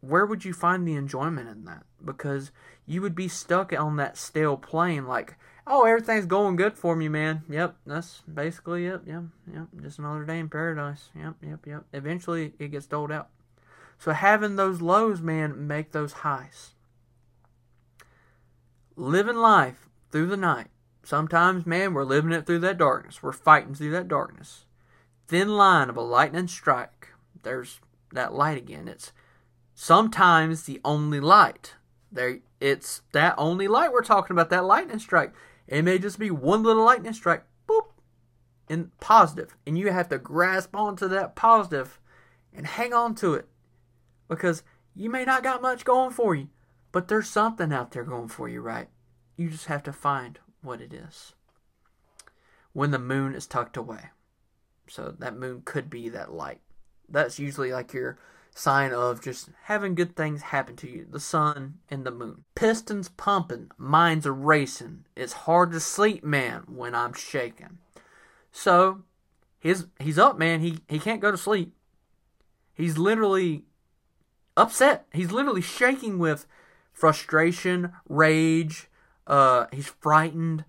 where 0.00 0.26
would 0.26 0.44
you 0.44 0.52
find 0.52 0.86
the 0.86 0.94
enjoyment 0.94 1.48
in 1.48 1.64
that? 1.64 1.84
Because 2.04 2.50
you 2.86 3.02
would 3.02 3.14
be 3.14 3.28
stuck 3.28 3.72
on 3.72 3.96
that 3.96 4.16
stale 4.16 4.56
plane, 4.56 5.06
like, 5.06 5.36
oh, 5.66 5.84
everything's 5.84 6.26
going 6.26 6.56
good 6.56 6.74
for 6.74 6.96
me, 6.96 7.08
man. 7.08 7.42
Yep, 7.48 7.76
that's 7.86 8.22
basically 8.32 8.86
it. 8.86 9.02
Yep, 9.06 9.22
yep, 9.52 9.66
just 9.82 9.98
another 9.98 10.24
day 10.24 10.38
in 10.38 10.48
paradise. 10.48 11.10
Yep, 11.16 11.34
yep, 11.42 11.66
yep. 11.66 11.84
Eventually, 11.92 12.52
it 12.58 12.68
gets 12.68 12.86
doled 12.86 13.12
out. 13.12 13.28
So 13.98 14.12
having 14.12 14.56
those 14.56 14.80
lows, 14.80 15.20
man, 15.20 15.66
make 15.66 15.92
those 15.92 16.12
highs. 16.12 16.74
Living 18.96 19.36
life 19.36 19.88
through 20.10 20.26
the 20.26 20.36
night. 20.36 20.68
Sometimes, 21.04 21.66
man, 21.66 21.94
we're 21.94 22.04
living 22.04 22.32
it 22.32 22.46
through 22.46 22.60
that 22.60 22.78
darkness. 22.78 23.22
We're 23.22 23.32
fighting 23.32 23.74
through 23.74 23.92
that 23.92 24.08
darkness. 24.08 24.66
Thin 25.26 25.48
line 25.48 25.88
of 25.88 25.96
a 25.96 26.02
lightning 26.02 26.48
strike. 26.48 27.08
There's 27.42 27.80
that 28.12 28.34
light 28.34 28.58
again. 28.58 28.88
It's 28.88 29.12
sometimes 29.74 30.64
the 30.64 30.80
only 30.84 31.20
light. 31.20 31.74
There, 32.12 32.40
it's 32.60 33.02
that 33.12 33.34
only 33.38 33.66
light 33.66 33.92
we're 33.92 34.02
talking 34.02 34.34
about. 34.34 34.50
That 34.50 34.64
lightning 34.64 34.98
strike. 34.98 35.32
It 35.66 35.82
may 35.82 35.98
just 35.98 36.18
be 36.18 36.30
one 36.30 36.62
little 36.62 36.84
lightning 36.84 37.14
strike, 37.14 37.44
boop, 37.66 37.86
and 38.68 38.96
positive, 39.00 39.56
and 39.66 39.78
you 39.78 39.90
have 39.90 40.08
to 40.10 40.18
grasp 40.18 40.76
onto 40.76 41.08
that 41.08 41.34
positive 41.34 41.98
and 42.52 42.66
hang 42.66 42.92
on 42.92 43.14
to 43.16 43.34
it 43.34 43.48
because 44.28 44.62
you 44.94 45.08
may 45.08 45.24
not 45.24 45.42
got 45.42 45.62
much 45.62 45.84
going 45.84 46.10
for 46.10 46.34
you, 46.34 46.48
but 46.90 47.08
there's 47.08 47.28
something 47.28 47.72
out 47.72 47.92
there 47.92 48.04
going 48.04 48.28
for 48.28 48.48
you, 48.48 48.60
right? 48.60 48.88
You 49.36 49.48
just 49.48 49.66
have 49.66 49.82
to 49.84 49.92
find 49.92 50.38
what 50.60 50.80
it 50.80 50.92
is. 50.92 51.34
When 52.72 52.90
the 52.90 52.98
moon 52.98 53.34
is 53.34 53.46
tucked 53.46 53.76
away. 53.76 54.10
So 54.88 55.14
that 55.18 55.36
moon 55.36 55.62
could 55.64 55.88
be 55.88 56.08
that 56.10 56.32
light. 56.32 56.60
That's 57.08 57.38
usually 57.38 57.72
like 57.72 57.92
your 57.92 58.18
sign 58.54 58.92
of 58.92 59.22
just 59.22 59.50
having 59.64 59.94
good 59.94 60.14
things 60.14 60.42
happen 60.42 60.76
to 60.76 60.88
you. 60.88 61.06
The 61.10 61.20
sun 61.20 61.78
and 61.90 62.04
the 62.04 62.10
moon. 62.10 62.44
Pistons 62.54 63.08
pumping, 63.08 63.70
minds 63.78 64.26
are 64.26 64.34
racing. 64.34 65.04
It's 65.16 65.32
hard 65.32 65.72
to 65.72 65.80
sleep, 65.80 66.22
man, 66.22 66.64
when 66.66 66.94
I'm 66.94 67.14
shaking. 67.14 67.78
So 68.50 69.02
he's 69.58 69.86
he's 69.98 70.18
up, 70.18 70.38
man. 70.38 70.60
He 70.60 70.80
he 70.88 70.98
can't 70.98 71.20
go 71.20 71.30
to 71.30 71.38
sleep. 71.38 71.72
He's 72.74 72.98
literally 72.98 73.64
upset. 74.56 75.06
He's 75.12 75.32
literally 75.32 75.62
shaking 75.62 76.18
with 76.18 76.46
frustration, 76.92 77.92
rage. 78.08 78.88
Uh, 79.26 79.66
he's 79.72 79.86
frightened. 79.86 80.64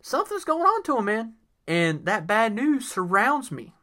Something's 0.00 0.44
going 0.44 0.62
on 0.62 0.82
to 0.84 0.98
him, 0.98 1.04
man. 1.06 1.34
And 1.66 2.04
that 2.06 2.26
bad 2.26 2.54
news 2.54 2.88
surrounds 2.88 3.50
me. 3.50 3.74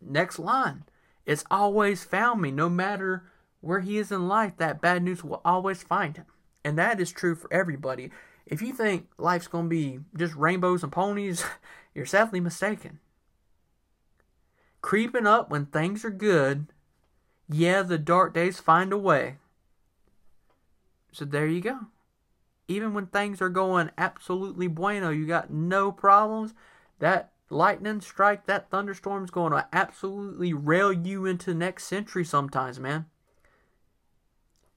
Next 0.00 0.38
line. 0.38 0.84
It's 1.26 1.44
always 1.50 2.04
found 2.04 2.40
me. 2.40 2.50
No 2.50 2.68
matter 2.68 3.24
where 3.60 3.80
he 3.80 3.98
is 3.98 4.10
in 4.10 4.28
life, 4.28 4.56
that 4.56 4.80
bad 4.80 5.02
news 5.02 5.22
will 5.22 5.40
always 5.44 5.82
find 5.82 6.16
him. 6.16 6.26
And 6.64 6.78
that 6.78 7.00
is 7.00 7.12
true 7.12 7.34
for 7.34 7.52
everybody. 7.52 8.10
If 8.46 8.60
you 8.60 8.72
think 8.72 9.08
life's 9.18 9.46
going 9.46 9.66
to 9.66 9.70
be 9.70 10.00
just 10.16 10.34
rainbows 10.34 10.82
and 10.82 10.92
ponies, 10.92 11.44
you're 11.94 12.06
sadly 12.06 12.40
mistaken. 12.40 12.98
Creeping 14.80 15.26
up 15.26 15.48
when 15.48 15.66
things 15.66 16.04
are 16.04 16.10
good, 16.10 16.66
yeah, 17.48 17.82
the 17.82 17.98
dark 17.98 18.34
days 18.34 18.58
find 18.58 18.92
a 18.92 18.98
way. 18.98 19.36
So 21.12 21.24
there 21.24 21.46
you 21.46 21.60
go. 21.60 21.78
Even 22.66 22.94
when 22.94 23.06
things 23.06 23.40
are 23.40 23.48
going 23.48 23.90
absolutely 23.98 24.66
bueno, 24.66 25.10
you 25.10 25.26
got 25.26 25.50
no 25.50 25.92
problems, 25.92 26.54
that 26.98 27.31
lightning 27.52 28.00
strike, 28.00 28.46
that 28.46 28.70
thunderstorm's 28.70 29.30
going 29.30 29.52
to 29.52 29.66
absolutely 29.72 30.52
rail 30.52 30.92
you 30.92 31.26
into 31.26 31.54
next 31.54 31.84
century 31.84 32.24
sometimes, 32.24 32.80
man. 32.80 33.06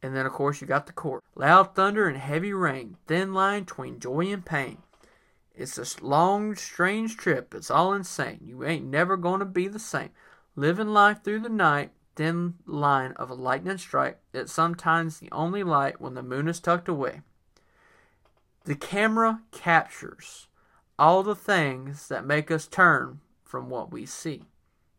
And 0.01 0.15
then, 0.15 0.25
of 0.25 0.33
course, 0.33 0.61
you 0.61 0.67
got 0.67 0.85
the 0.85 0.93
court. 0.93 1.23
Loud 1.35 1.73
thunder 1.73 2.07
and 2.07 2.17
heavy 2.17 2.53
rain, 2.53 2.97
thin 3.07 3.33
line 3.33 3.63
between 3.63 3.99
joy 3.99 4.31
and 4.31 4.45
pain. 4.45 4.77
It's 5.55 5.77
a 5.77 6.05
long, 6.05 6.55
strange 6.55 7.17
trip. 7.17 7.55
It's 7.55 7.71
all 7.71 7.93
insane. 7.93 8.41
You 8.43 8.63
ain't 8.63 8.85
never 8.85 9.17
going 9.17 9.39
to 9.39 9.45
be 9.45 9.67
the 9.67 9.79
same. 9.79 10.09
Living 10.55 10.89
life 10.89 11.23
through 11.23 11.39
the 11.39 11.49
night, 11.49 11.91
thin 12.15 12.55
line 12.65 13.13
of 13.13 13.29
a 13.29 13.33
lightning 13.33 13.77
strike. 13.77 14.19
It's 14.33 14.51
sometimes 14.51 15.19
the 15.19 15.31
only 15.31 15.63
light 15.63 15.99
when 15.99 16.13
the 16.13 16.23
moon 16.23 16.47
is 16.47 16.59
tucked 16.59 16.89
away. 16.89 17.21
The 18.65 18.75
camera 18.75 19.41
captures 19.51 20.47
all 20.97 21.23
the 21.23 21.35
things 21.35 22.07
that 22.07 22.25
make 22.25 22.49
us 22.49 22.67
turn 22.67 23.19
from 23.43 23.69
what 23.69 23.91
we 23.91 24.05
see. 24.05 24.43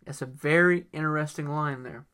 It's 0.06 0.22
a 0.22 0.26
very 0.26 0.86
interesting 0.92 1.48
line 1.48 1.82
there. 1.82 2.06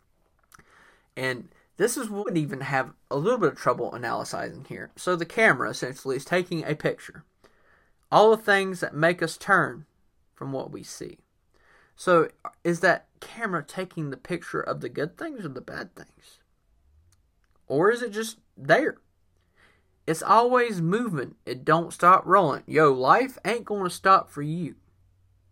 And 1.16 1.48
this 1.76 1.96
is 1.96 2.08
what 2.08 2.36
even 2.36 2.60
have 2.60 2.92
a 3.10 3.16
little 3.16 3.38
bit 3.38 3.52
of 3.52 3.58
trouble 3.58 3.94
analyzing 3.94 4.66
here. 4.68 4.90
So 4.96 5.16
the 5.16 5.26
camera 5.26 5.70
essentially 5.70 6.16
is 6.16 6.24
taking 6.24 6.64
a 6.64 6.74
picture. 6.74 7.24
All 8.10 8.30
the 8.30 8.42
things 8.42 8.80
that 8.80 8.94
make 8.94 9.22
us 9.22 9.36
turn 9.36 9.86
from 10.34 10.52
what 10.52 10.70
we 10.70 10.82
see. 10.82 11.18
So 11.96 12.28
is 12.64 12.80
that 12.80 13.06
camera 13.20 13.62
taking 13.62 14.10
the 14.10 14.16
picture 14.16 14.60
of 14.60 14.80
the 14.80 14.88
good 14.88 15.16
things 15.16 15.44
or 15.44 15.48
the 15.48 15.60
bad 15.60 15.94
things? 15.94 16.38
Or 17.66 17.90
is 17.90 18.02
it 18.02 18.12
just 18.12 18.38
there? 18.56 18.98
It's 20.06 20.22
always 20.22 20.80
moving. 20.80 21.36
It 21.46 21.64
don't 21.64 21.92
stop 21.92 22.22
rolling. 22.26 22.64
Yo, 22.66 22.92
life 22.92 23.38
ain't 23.44 23.64
going 23.64 23.84
to 23.84 23.90
stop 23.90 24.30
for 24.30 24.42
you. 24.42 24.76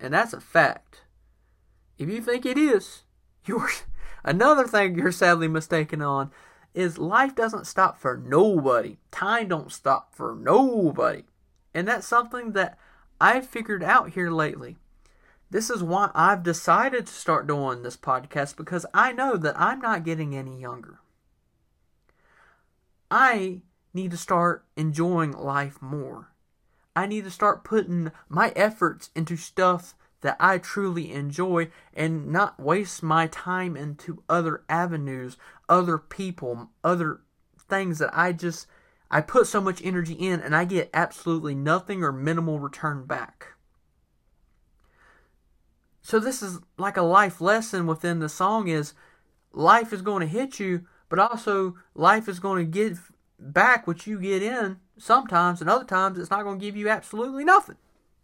And 0.01 0.15
that's 0.15 0.33
a 0.33 0.41
fact. 0.41 1.03
If 1.99 2.09
you 2.09 2.21
think 2.21 2.45
it 2.45 2.59
is, 2.59 3.03
you're 3.45 3.71
another 4.25 4.67
thing 4.67 4.97
you're 4.97 5.13
sadly 5.13 5.49
mistaken 5.49 6.03
on 6.03 6.31
is 6.75 6.99
life 6.99 7.35
doesn't 7.35 7.67
stop 7.67 7.99
for 7.99 8.17
nobody. 8.17 8.97
Time 9.11 9.49
don't 9.49 9.73
stop 9.73 10.15
for 10.15 10.35
nobody. 10.35 11.25
And 11.75 11.87
that's 11.87 12.07
something 12.07 12.53
that 12.53 12.79
I've 13.21 13.47
figured 13.47 13.83
out 13.83 14.11
here 14.11 14.31
lately. 14.31 14.77
This 15.51 15.69
is 15.69 15.83
why 15.83 16.11
I've 16.15 16.45
decided 16.45 17.07
to 17.07 17.13
start 17.13 17.49
doing 17.49 17.83
this 17.83 17.97
podcast 17.97 18.57
because 18.57 18.87
I 18.95 19.13
know 19.13 19.37
that 19.37 19.61
I'm 19.61 19.81
not 19.81 20.05
getting 20.05 20.35
any 20.35 20.61
younger. 20.61 21.01
I 23.11 23.63
need 23.93 24.11
to 24.11 24.17
start 24.17 24.65
enjoying 24.77 25.33
life 25.33 25.81
more. 25.81 26.33
I 26.95 27.07
need 27.07 27.25
to 27.25 27.31
start 27.31 27.65
putting 27.65 28.13
my 28.29 28.53
efforts 28.57 29.11
into 29.15 29.37
stuff 29.37 29.95
that 30.21 30.37
I 30.39 30.59
truly 30.59 31.13
enjoy 31.13 31.69
and 31.95 32.27
not 32.29 32.61
waste 32.61 33.03
my 33.03 33.27
time 33.29 33.77
into 33.77 34.23
other 34.29 34.65
avenues, 34.69 35.37
other 35.69 35.99
people, 35.99 36.71
other 36.85 37.21
things 37.69 37.99
that 37.99 38.11
I 38.13 38.33
just 38.33 38.67
I 39.11 39.21
put 39.21 39.47
so 39.47 39.61
much 39.61 39.85
energy 39.85 40.15
in 40.15 40.41
and 40.41 40.55
I 40.55 40.65
get 40.65 40.91
absolutely 40.95 41.55
nothing 41.55 42.05
or 42.05 42.13
minimal 42.13 42.61
return 42.61 43.07
back. 43.07 43.55
So 46.03 46.19
this 46.19 46.43
is 46.43 46.61
like 46.79 46.97
a 46.97 47.03
life 47.03 47.41
lesson 47.41 47.87
within 47.87 48.21
the 48.21 48.29
song 48.29 48.69
is 48.69 48.95
life 49.53 49.93
is 49.93 50.03
going 50.03 50.21
to 50.21 50.27
hit 50.27 50.61
you, 50.61 50.87
but 51.09 51.19
also 51.19 51.77
life 51.95 52.29
is 52.29 52.39
going 52.39 52.65
to 52.65 52.71
give 52.71 53.11
back 53.41 53.87
what 53.87 54.07
you 54.07 54.21
get 54.21 54.43
in 54.43 54.79
sometimes, 54.99 55.61
and 55.61 55.71
other 55.71 55.85
times 55.85 56.19
it's 56.19 56.31
not 56.31 56.45
going 56.45 56.59
to 56.59 56.65
give 56.65 56.77
you 56.77 56.89
absolutely 56.89 57.45
nothing. 57.45 57.77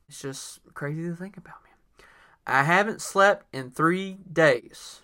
It's 0.08 0.20
just 0.20 0.60
crazy 0.74 1.02
to 1.08 1.16
think 1.16 1.36
about, 1.36 1.62
man. 1.64 2.06
I 2.46 2.62
haven't 2.62 3.00
slept 3.02 3.46
in 3.52 3.70
three 3.70 4.18
days. 4.30 5.00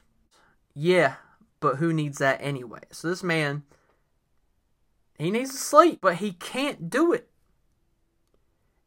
Yeah, 0.74 1.14
but 1.60 1.76
who 1.76 1.92
needs 1.92 2.18
that 2.18 2.38
anyway? 2.40 2.80
So 2.92 3.08
this 3.08 3.22
man, 3.22 3.64
he 5.18 5.30
needs 5.30 5.50
to 5.50 5.56
sleep, 5.56 5.98
but 6.00 6.16
he 6.16 6.32
can't 6.32 6.88
do 6.88 7.12
it. 7.12 7.28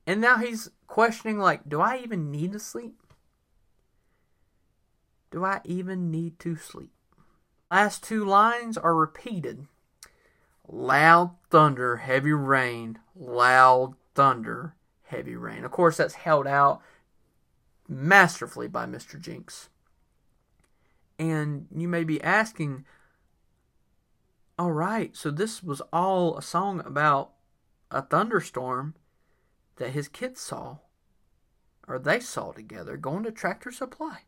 And 0.08 0.22
now 0.22 0.38
he's 0.38 0.70
questioning, 0.88 1.40
like, 1.40 1.68
do 1.68 1.82
I 1.82 1.98
even 1.98 2.32
need 2.32 2.54
to 2.54 2.60
sleep? 2.60 2.96
Do 5.32 5.44
I 5.44 5.62
even 5.66 6.12
need 6.12 6.40
to 6.40 6.56
sleep? 6.56 6.92
Last 7.72 8.04
two 8.04 8.24
lines 8.24 8.78
are 8.78 8.96
repeated 8.96 9.68
loud 10.68 11.36
thunder, 11.50 11.98
heavy 11.98 12.32
rain, 12.32 13.00
loud 13.16 13.96
thunder, 14.14 14.76
heavy 15.04 15.36
rain. 15.36 15.64
Of 15.64 15.72
course, 15.72 15.98
that's 15.98 16.16
held 16.16 16.48
out 16.48 16.82
masterfully 17.88 18.68
by 18.68 18.86
Mr. 18.86 19.20
Jinks. 19.20 19.70
And 21.18 21.68
you 21.74 21.88
may 21.88 22.04
be 22.04 22.22
asking, 22.22 22.86
all 24.58 24.72
right, 24.72 25.16
so 25.16 25.32
this 25.32 25.64
was 25.64 25.82
all 25.94 26.38
a 26.38 26.42
song 26.42 26.82
about 26.86 27.32
a 27.92 28.02
thunderstorm 28.02 28.96
that 29.78 29.92
his 29.92 30.08
kids 30.08 30.42
saw, 30.42 30.78
or 31.88 32.00
they 32.00 32.20
saw 32.20 32.52
together, 32.52 32.98
going 32.98 33.24
to 33.24 33.32
Tractor 33.32 33.72
Supply. 33.72 34.20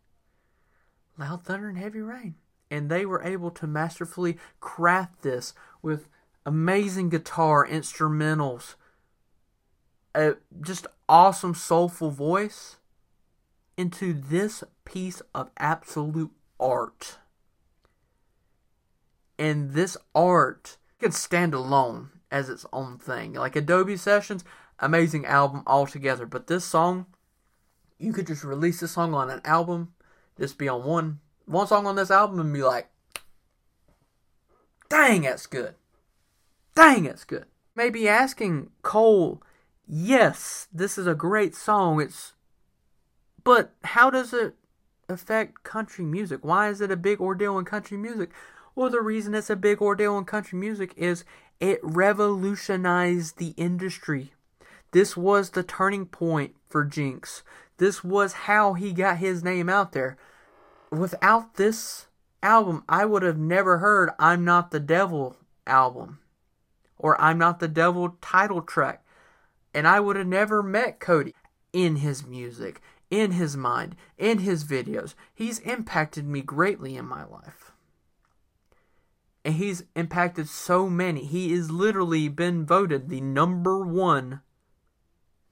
Loud 1.17 1.43
thunder 1.43 1.69
and 1.69 1.77
heavy 1.77 2.01
rain. 2.01 2.35
And 2.69 2.89
they 2.89 3.05
were 3.05 3.23
able 3.23 3.49
to 3.51 3.65
masterfully 3.65 4.37
craft 4.59 5.23
this 5.23 5.53
with 5.81 6.09
amazing 6.47 7.09
guitar 7.09 7.67
instrumentals, 7.67 8.75
a 10.15 10.35
just 10.61 10.87
awesome 11.09 11.53
soulful 11.53 12.09
voice 12.09 12.77
into 13.75 14.13
this 14.13 14.63
piece 14.85 15.21
of 15.35 15.51
absolute 15.57 16.31
art. 16.57 17.17
And 19.37 19.73
this 19.73 19.97
art 20.15 20.77
can 20.99 21.11
stand 21.11 21.53
alone 21.53 22.11
as 22.31 22.49
its 22.49 22.65
own 22.71 22.97
thing. 22.97 23.33
Like 23.33 23.57
Adobe 23.57 23.97
Sessions, 23.97 24.45
amazing 24.79 25.25
album 25.25 25.63
altogether. 25.67 26.25
But 26.25 26.47
this 26.47 26.63
song, 26.63 27.07
you 27.99 28.13
could 28.13 28.25
just 28.25 28.45
release 28.45 28.79
this 28.79 28.91
song 28.91 29.13
on 29.13 29.29
an 29.29 29.41
album, 29.43 29.93
just 30.39 30.57
be 30.57 30.69
on 30.69 30.85
one 30.85 31.19
one 31.45 31.67
song 31.67 31.85
on 31.87 31.95
this 31.95 32.11
album 32.11 32.39
and 32.39 32.53
be 32.53 32.63
like, 32.63 32.89
dang, 34.89 35.21
that's 35.21 35.45
good. 35.45 35.75
Dang, 36.77 37.05
it's 37.05 37.23
good. 37.23 37.45
Maybe 37.75 38.07
asking 38.07 38.69
Cole, 38.83 39.41
yes, 39.87 40.67
this 40.71 40.99
is 40.99 41.07
a 41.07 41.15
great 41.15 41.55
song. 41.55 41.99
It's, 41.99 42.33
but 43.43 43.73
how 43.83 44.11
does 44.11 44.31
it 44.31 44.53
affect 45.09 45.63
country 45.63 46.05
music? 46.05 46.41
Why 46.43 46.69
is 46.69 46.79
it 46.79 46.91
a 46.91 46.95
big 46.95 47.19
ordeal 47.19 47.57
in 47.57 47.65
country 47.65 47.97
music? 47.97 48.29
Well, 48.75 48.91
the 48.91 49.01
reason 49.01 49.33
it's 49.33 49.49
a 49.49 49.55
big 49.55 49.81
ordeal 49.81 50.19
in 50.19 50.25
country 50.25 50.59
music 50.59 50.93
is 50.95 51.25
it 51.59 51.79
revolutionized 51.81 53.39
the 53.39 53.55
industry. 53.57 54.33
This 54.91 55.17
was 55.17 55.49
the 55.49 55.63
turning 55.63 56.05
point 56.05 56.53
for 56.69 56.85
Jinks. 56.85 57.41
This 57.77 58.03
was 58.03 58.33
how 58.33 58.73
he 58.75 58.93
got 58.93 59.17
his 59.17 59.43
name 59.43 59.67
out 59.67 59.93
there. 59.93 60.15
Without 60.91 61.55
this 61.55 62.05
album, 62.43 62.83
I 62.87 63.05
would 63.05 63.23
have 63.23 63.39
never 63.39 63.79
heard 63.79 64.11
I'm 64.19 64.45
Not 64.45 64.69
the 64.69 64.79
Devil 64.79 65.37
album 65.65 66.19
or 66.97 67.19
I'm 67.21 67.37
Not 67.37 67.59
the 67.59 67.67
Devil 67.67 68.17
title 68.21 68.61
track. 68.61 69.05
And 69.73 69.87
I 69.87 69.99
would 69.99 70.15
have 70.15 70.27
never 70.27 70.63
met 70.63 70.99
Cody 70.99 71.33
in 71.73 71.97
his 71.97 72.25
music, 72.25 72.81
in 73.11 73.31
his 73.31 73.55
mind, 73.55 73.95
in 74.17 74.39
his 74.39 74.63
videos. 74.63 75.13
He's 75.33 75.59
impacted 75.59 76.25
me 76.27 76.41
greatly 76.41 76.95
in 76.95 77.05
my 77.05 77.25
life. 77.25 77.71
And 79.45 79.55
he's 79.55 79.83
impacted 79.95 80.49
so 80.49 80.89
many. 80.89 81.23
He 81.23 81.51
has 81.53 81.71
literally 81.71 82.27
been 82.27 82.65
voted 82.65 83.09
the 83.09 83.21
number 83.21 83.85
one, 83.85 84.41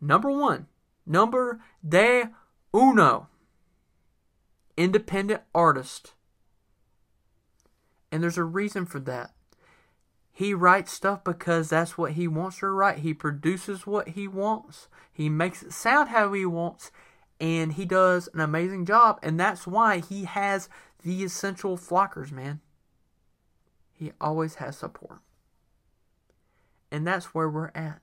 number 0.02 0.32
one, 0.32 0.68
number 1.06 1.62
de 1.88 2.30
uno 2.74 3.28
independent 4.78 5.42
artist. 5.54 6.14
And 8.12 8.22
there's 8.22 8.38
a 8.38 8.44
reason 8.44 8.86
for 8.86 9.00
that. 9.02 9.35
He 10.38 10.54
writes 10.54 10.92
stuff 10.92 11.24
because 11.24 11.70
that's 11.70 11.98
what 11.98 12.12
he 12.12 12.28
wants 12.28 12.60
to 12.60 12.68
write. 12.68 13.00
He 13.00 13.14
produces 13.14 13.88
what 13.88 14.10
he 14.10 14.28
wants. 14.28 14.90
He 15.14 15.30
makes 15.30 15.64
it 15.64 15.72
sound 15.72 16.10
how 16.10 16.34
he 16.34 16.46
wants. 16.46 16.92
and 17.40 17.74
he 17.74 17.86
does 17.86 18.28
an 18.34 18.42
amazing 18.42 18.86
job, 18.86 19.18
and 19.24 19.40
that's 19.40 19.66
why 19.66 20.00
he 20.00 20.26
has 20.26 20.68
the 21.04 21.24
essential 21.24 21.78
flockers, 21.78 22.32
man. 22.32 22.60
He 23.94 24.12
always 24.20 24.56
has 24.56 24.78
support. 24.78 25.20
And 26.92 27.08
that's 27.08 27.34
where 27.34 27.50
we're 27.50 27.72
at. 27.76 28.00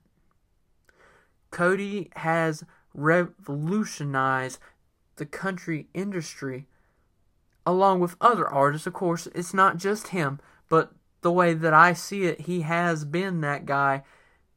Cody 1.51 2.09
has 2.15 2.63
revolutionized 2.95 4.59
the 5.17 5.25
country 5.25 5.87
industry 5.93 6.67
along 7.65 7.99
with 7.99 8.15
other 8.19 8.47
artists. 8.47 8.87
Of 8.87 8.93
course, 8.93 9.27
it's 9.35 9.53
not 9.53 9.77
just 9.77 10.07
him, 10.07 10.39
but 10.67 10.93
the 11.23 11.31
way 11.31 11.53
that 11.53 11.73
I 11.73 11.93
see 11.93 12.25
it, 12.25 12.41
he 12.41 12.61
has 12.61 13.05
been 13.05 13.41
that 13.41 13.65
guy 13.65 14.03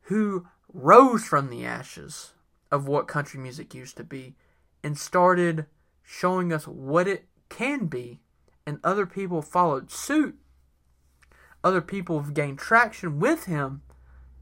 who 0.03 0.47
rose 0.73 1.25
from 1.25 1.49
the 1.49 1.65
ashes 1.65 2.33
of 2.71 2.87
what 2.87 3.09
country 3.09 3.41
music 3.41 3.75
used 3.75 3.97
to 3.97 4.05
be 4.05 4.35
and 4.83 4.99
started 4.99 5.67
showing 6.03 6.53
us 6.53 6.69
what 6.69 7.09
it 7.09 7.25
can 7.49 7.87
be, 7.87 8.21
and 8.67 8.79
other 8.85 9.07
people 9.07 9.43
followed 9.43 9.91
suit. 9.91 10.37
Other 11.65 11.81
people 11.81 12.21
have 12.21 12.35
gained 12.35 12.59
traction 12.59 13.19
with 13.19 13.47
him, 13.47 13.83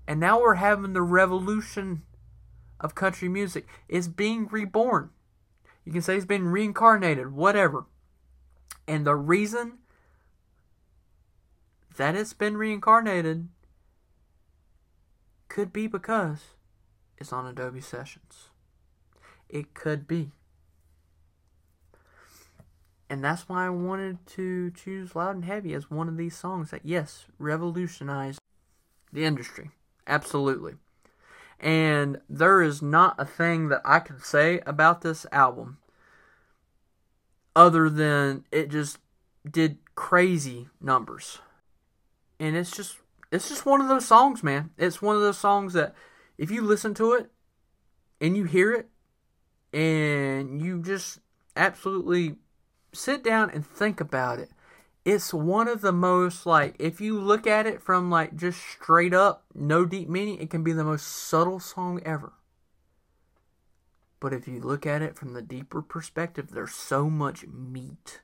and 0.06 0.20
now 0.20 0.40
we're 0.40 0.56
having 0.56 0.92
the 0.92 1.02
revolution 1.02 2.02
of 2.80 2.94
country 2.94 3.28
music. 3.28 3.66
It's 3.88 4.08
being 4.08 4.48
reborn. 4.48 5.10
You 5.84 5.92
can 5.92 6.02
say 6.02 6.16
it's 6.16 6.26
been 6.26 6.48
reincarnated, 6.48 7.32
whatever. 7.32 7.86
And 8.86 9.06
the 9.06 9.14
reason 9.14 9.78
that 11.96 12.14
it's 12.14 12.32
been 12.32 12.56
reincarnated 12.56 13.48
could 15.48 15.72
be 15.72 15.86
because 15.86 16.54
it's 17.16 17.32
on 17.32 17.46
Adobe 17.46 17.80
Sessions. 17.80 18.50
It 19.48 19.74
could 19.74 20.06
be. 20.06 20.32
And 23.08 23.22
that's 23.22 23.48
why 23.48 23.66
I 23.66 23.70
wanted 23.70 24.26
to 24.28 24.70
choose 24.72 25.14
Loud 25.14 25.36
and 25.36 25.44
Heavy 25.44 25.74
as 25.74 25.90
one 25.90 26.08
of 26.08 26.16
these 26.16 26.36
songs 26.36 26.70
that, 26.70 26.80
yes, 26.84 27.26
revolutionized 27.38 28.40
the 29.12 29.24
industry. 29.24 29.70
Absolutely. 30.06 30.74
And 31.60 32.20
there 32.28 32.62
is 32.62 32.82
not 32.82 33.14
a 33.18 33.24
thing 33.24 33.68
that 33.68 33.82
I 33.84 34.00
can 34.00 34.18
say 34.20 34.60
about 34.66 35.02
this 35.02 35.26
album 35.30 35.78
other 37.54 37.88
than 37.88 38.44
it 38.50 38.68
just 38.70 38.98
did 39.48 39.78
crazy 39.94 40.68
numbers. 40.80 41.38
And 42.44 42.58
it's 42.58 42.72
just 42.72 42.98
it's 43.32 43.48
just 43.48 43.64
one 43.64 43.80
of 43.80 43.88
those 43.88 44.04
songs, 44.04 44.42
man. 44.42 44.68
It's 44.76 45.00
one 45.00 45.16
of 45.16 45.22
those 45.22 45.38
songs 45.38 45.72
that 45.72 45.94
if 46.36 46.50
you 46.50 46.60
listen 46.60 46.92
to 46.96 47.14
it 47.14 47.30
and 48.20 48.36
you 48.36 48.44
hear 48.44 48.70
it 48.74 48.90
and 49.72 50.60
you 50.60 50.82
just 50.82 51.20
absolutely 51.56 52.36
sit 52.92 53.24
down 53.24 53.48
and 53.48 53.66
think 53.66 53.98
about 53.98 54.40
it, 54.40 54.50
it's 55.06 55.32
one 55.32 55.68
of 55.68 55.80
the 55.80 55.90
most 55.90 56.44
like 56.44 56.76
if 56.78 57.00
you 57.00 57.18
look 57.18 57.46
at 57.46 57.66
it 57.66 57.80
from 57.80 58.10
like 58.10 58.36
just 58.36 58.60
straight 58.60 59.14
up 59.14 59.46
no 59.54 59.86
deep 59.86 60.10
meaning, 60.10 60.38
it 60.38 60.50
can 60.50 60.62
be 60.62 60.74
the 60.74 60.84
most 60.84 61.06
subtle 61.06 61.60
song 61.60 62.02
ever. 62.04 62.34
But 64.20 64.34
if 64.34 64.46
you 64.46 64.60
look 64.60 64.84
at 64.84 65.00
it 65.00 65.16
from 65.16 65.32
the 65.32 65.40
deeper 65.40 65.80
perspective, 65.80 66.50
there's 66.50 66.74
so 66.74 67.08
much 67.08 67.46
meat 67.46 68.20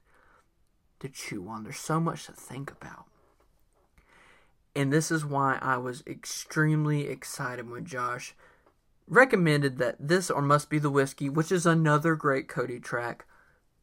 to 0.98 1.08
chew 1.08 1.48
on. 1.48 1.64
There's 1.64 1.78
so 1.78 1.98
much 2.00 2.26
to 2.26 2.32
think 2.32 2.70
about. 2.70 3.06
And 4.74 4.92
this 4.92 5.10
is 5.10 5.24
why 5.24 5.58
I 5.60 5.76
was 5.78 6.02
extremely 6.06 7.08
excited 7.08 7.68
when 7.68 7.84
Josh 7.84 8.34
recommended 9.08 9.78
that 9.78 9.96
this 9.98 10.30
or 10.30 10.40
Must 10.40 10.70
Be 10.70 10.78
the 10.78 10.90
Whiskey, 10.90 11.28
which 11.28 11.50
is 11.50 11.66
another 11.66 12.14
great 12.14 12.48
Cody 12.48 12.78
track, 12.78 13.26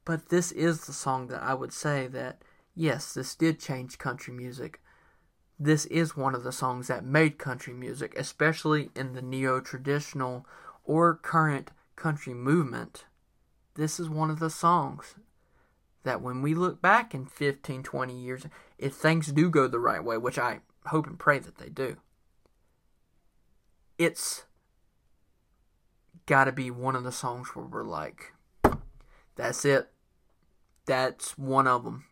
but 0.05 0.29
this 0.29 0.53
is 0.53 0.85
the 0.85 0.93
song 0.93 1.27
that 1.27 1.43
I 1.43 1.53
would 1.53 1.73
say 1.73 2.07
that, 2.07 2.41
yes, 2.73 3.13
this 3.13 3.35
did 3.35 3.59
change 3.59 3.97
country 3.97 4.33
music. 4.33 4.81
This 5.59 5.85
is 5.87 6.15
one 6.15 6.33
of 6.33 6.43
the 6.43 6.53
songs 6.53 6.87
that 6.87 7.03
made 7.03 7.37
country 7.37 7.73
music, 7.73 8.17
especially 8.17 8.89
in 8.95 9.13
the 9.13 9.21
neo 9.21 9.59
traditional 9.59 10.45
or 10.85 11.15
current 11.15 11.71
country 11.97 12.33
movement. 12.33 13.03
This 13.75 13.99
is 13.99 14.09
one 14.09 14.29
of 14.29 14.39
the 14.39 14.49
songs 14.49 15.15
that 16.03 16.21
when 16.21 16.41
we 16.41 16.55
look 16.55 16.81
back 16.81 17.13
in 17.13 17.25
15, 17.25 17.83
20 17.83 18.17
years, 18.17 18.45
if 18.77 18.93
things 18.93 19.27
do 19.27 19.49
go 19.49 19.67
the 19.67 19.79
right 19.79 20.03
way, 20.03 20.17
which 20.17 20.39
I 20.39 20.61
hope 20.87 21.07
and 21.07 21.19
pray 21.19 21.39
that 21.39 21.57
they 21.57 21.69
do. 21.69 21.97
It's 23.97 24.45
got 26.25 26.45
to 26.45 26.51
be 26.51 26.69
one 26.69 26.95
of 26.95 27.03
the 27.03 27.11
songs 27.11 27.49
where 27.55 27.65
we're 27.65 27.83
like, 27.83 28.33
that's 29.35 29.65
it. 29.65 29.89
That's 30.85 31.37
one 31.37 31.67
of 31.67 31.83
them. 31.83 32.05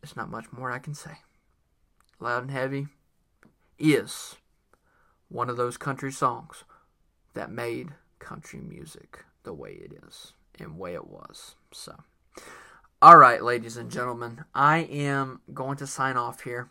There's 0.00 0.16
not 0.16 0.30
much 0.30 0.46
more 0.52 0.70
I 0.70 0.78
can 0.78 0.94
say. 0.94 1.18
Loud 2.18 2.42
and 2.42 2.50
Heavy 2.50 2.88
is 3.78 4.36
one 5.28 5.48
of 5.48 5.56
those 5.56 5.76
country 5.76 6.12
songs 6.12 6.64
that 7.34 7.50
made 7.50 7.90
country 8.18 8.60
music 8.60 9.24
the 9.42 9.54
way 9.54 9.72
it 9.72 9.92
is 10.06 10.32
and 10.58 10.78
way 10.78 10.94
it 10.94 11.08
was. 11.08 11.56
So. 11.72 11.94
All 13.02 13.16
right, 13.16 13.42
ladies 13.42 13.76
and 13.76 13.90
gentlemen, 13.90 14.44
I 14.54 14.78
am 14.78 15.40
going 15.52 15.76
to 15.78 15.88
sign 15.88 16.16
off 16.16 16.42
here. 16.42 16.70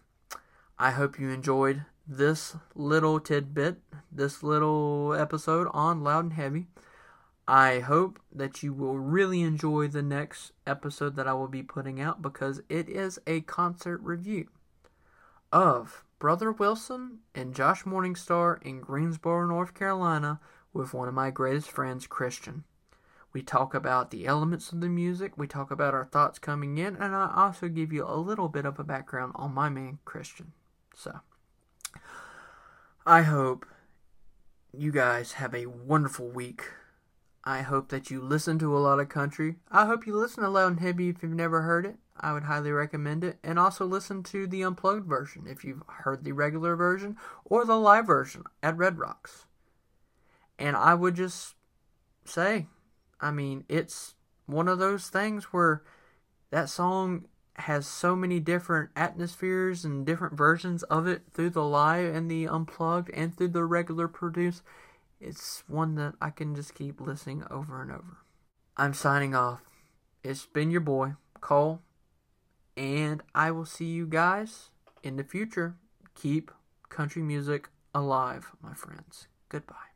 I 0.80 0.92
hope 0.92 1.20
you 1.20 1.30
enjoyed 1.30 1.84
this 2.08 2.56
little 2.74 3.20
tidbit, 3.20 3.80
this 4.10 4.42
little 4.42 5.14
episode 5.14 5.68
on 5.74 6.06
Loud 6.06 6.24
and 6.24 6.34
Heavy. 6.36 6.68
I 7.50 7.80
hope 7.80 8.18
that 8.32 8.64
you 8.64 8.72
will 8.72 8.98
really 8.98 9.42
enjoy 9.42 9.90
the 9.90 10.02
next 10.02 10.54
episode 10.66 11.18
that 11.18 11.28
I 11.28 11.34
will 11.34 11.50
be 11.50 11.64
putting 11.64 12.00
out 12.00 12.22
because 12.22 12.62
it 12.70 12.88
is 12.88 13.20
a 13.28 13.42
concert 13.42 13.98
review 13.98 14.48
of 15.52 16.06
Brother 16.18 16.54
Wilson 16.54 17.20
and 17.36 17.54
Josh 17.54 17.84
Morningstar 17.84 18.64
in 18.64 18.80
Greensboro, 18.80 19.48
North 19.48 19.74
Carolina, 19.74 20.40
with 20.72 20.94
one 20.94 21.10
of 21.10 21.14
my 21.14 21.30
greatest 21.30 21.70
friends, 21.70 22.08
Christian. 22.08 22.64
We 23.34 23.42
talk 23.42 23.74
about 23.74 24.12
the 24.12 24.26
elements 24.26 24.72
of 24.72 24.82
the 24.82 24.90
music, 24.90 25.38
we 25.38 25.48
talk 25.48 25.72
about 25.72 25.94
our 25.94 26.06
thoughts 26.06 26.38
coming 26.38 26.78
in, 26.78 26.96
and 26.98 27.16
I 27.16 27.32
also 27.34 27.70
give 27.70 27.94
you 27.94 28.06
a 28.06 28.18
little 28.18 28.50
bit 28.50 28.66
of 28.66 28.78
a 28.80 28.84
background 28.84 29.34
on 29.36 29.54
my 29.54 29.70
man 29.70 30.00
Christian. 30.04 30.52
So, 30.96 31.22
I 33.06 33.22
hope 33.22 33.66
you 34.74 34.92
guys 34.92 35.34
have 35.34 35.56
a 35.56 35.66
wonderful 35.66 36.28
week. 36.28 36.66
I 37.44 37.62
hope 37.62 37.90
that 37.90 38.12
you 38.12 38.22
listen 38.22 38.60
to 38.60 38.78
a 38.78 38.80
lot 38.80 39.00
of 39.00 39.10
country. 39.10 39.56
I 39.72 39.86
hope 39.86 40.06
you 40.06 40.16
listen 40.16 40.44
to 40.44 40.50
Loud 40.50 40.74
and 40.74 40.80
Heavy 40.80 41.10
if 41.10 41.24
you've 41.24 41.32
never 41.32 41.64
heard 41.64 41.86
it. 41.86 41.96
I 42.20 42.34
would 42.34 42.44
highly 42.44 42.72
recommend 42.72 43.24
it. 43.24 43.40
And 43.44 43.58
also 43.58 43.86
listen 43.86 44.22
to 44.24 44.46
the 44.46 44.62
unplugged 44.62 45.08
version 45.08 45.48
if 45.48 45.64
you've 45.64 45.82
heard 45.88 46.24
the 46.24 46.34
regular 46.34 46.76
version 46.76 47.18
or 47.44 47.66
the 47.66 47.78
live 47.78 48.06
version 48.06 48.44
at 48.62 48.78
Red 48.78 49.00
Rocks. 49.00 49.48
And 50.60 50.76
I 50.76 50.94
would 50.94 51.16
just 51.16 51.56
say 52.24 52.68
I 53.22 53.32
mean, 53.32 53.64
it's 53.70 54.16
one 54.48 54.68
of 54.68 54.80
those 54.80 55.08
things 55.08 55.46
where 55.46 55.84
that 56.50 56.70
song 56.70 57.26
has 57.56 57.86
so 57.86 58.16
many 58.16 58.40
different 58.40 58.90
atmospheres 58.96 59.86
and 59.86 60.06
different 60.06 60.34
versions 60.34 60.84
of 60.84 61.08
it 61.08 61.22
through 61.34 61.52
the 61.52 61.64
live 61.64 62.14
and 62.16 62.30
the 62.30 62.48
unplugged 62.48 63.10
and 63.14 63.36
through 63.36 63.50
the 63.50 63.64
regular 63.64 64.08
produce. 64.08 64.64
It's 65.20 65.64
one 65.68 65.96
that 65.96 66.16
I 66.20 66.32
can 66.32 66.56
just 66.56 66.74
keep 66.74 67.00
listening 67.00 67.44
over 67.52 67.82
and 67.82 67.92
over. 67.92 68.18
I'm 68.76 68.94
signing 68.94 69.36
off. 69.36 69.62
It's 70.24 70.46
been 70.46 70.72
your 70.72 70.82
boy, 70.82 71.14
Cole, 71.40 71.82
and 72.76 73.22
I 73.36 73.52
will 73.52 73.66
see 73.66 73.86
you 73.86 74.08
guys 74.08 74.70
in 75.04 75.18
the 75.18 75.24
future. 75.24 75.76
Keep 76.16 76.52
country 76.90 77.22
music 77.22 77.70
alive, 77.94 78.52
my 78.62 78.74
friends. 78.74 79.28
Goodbye. 79.50 79.91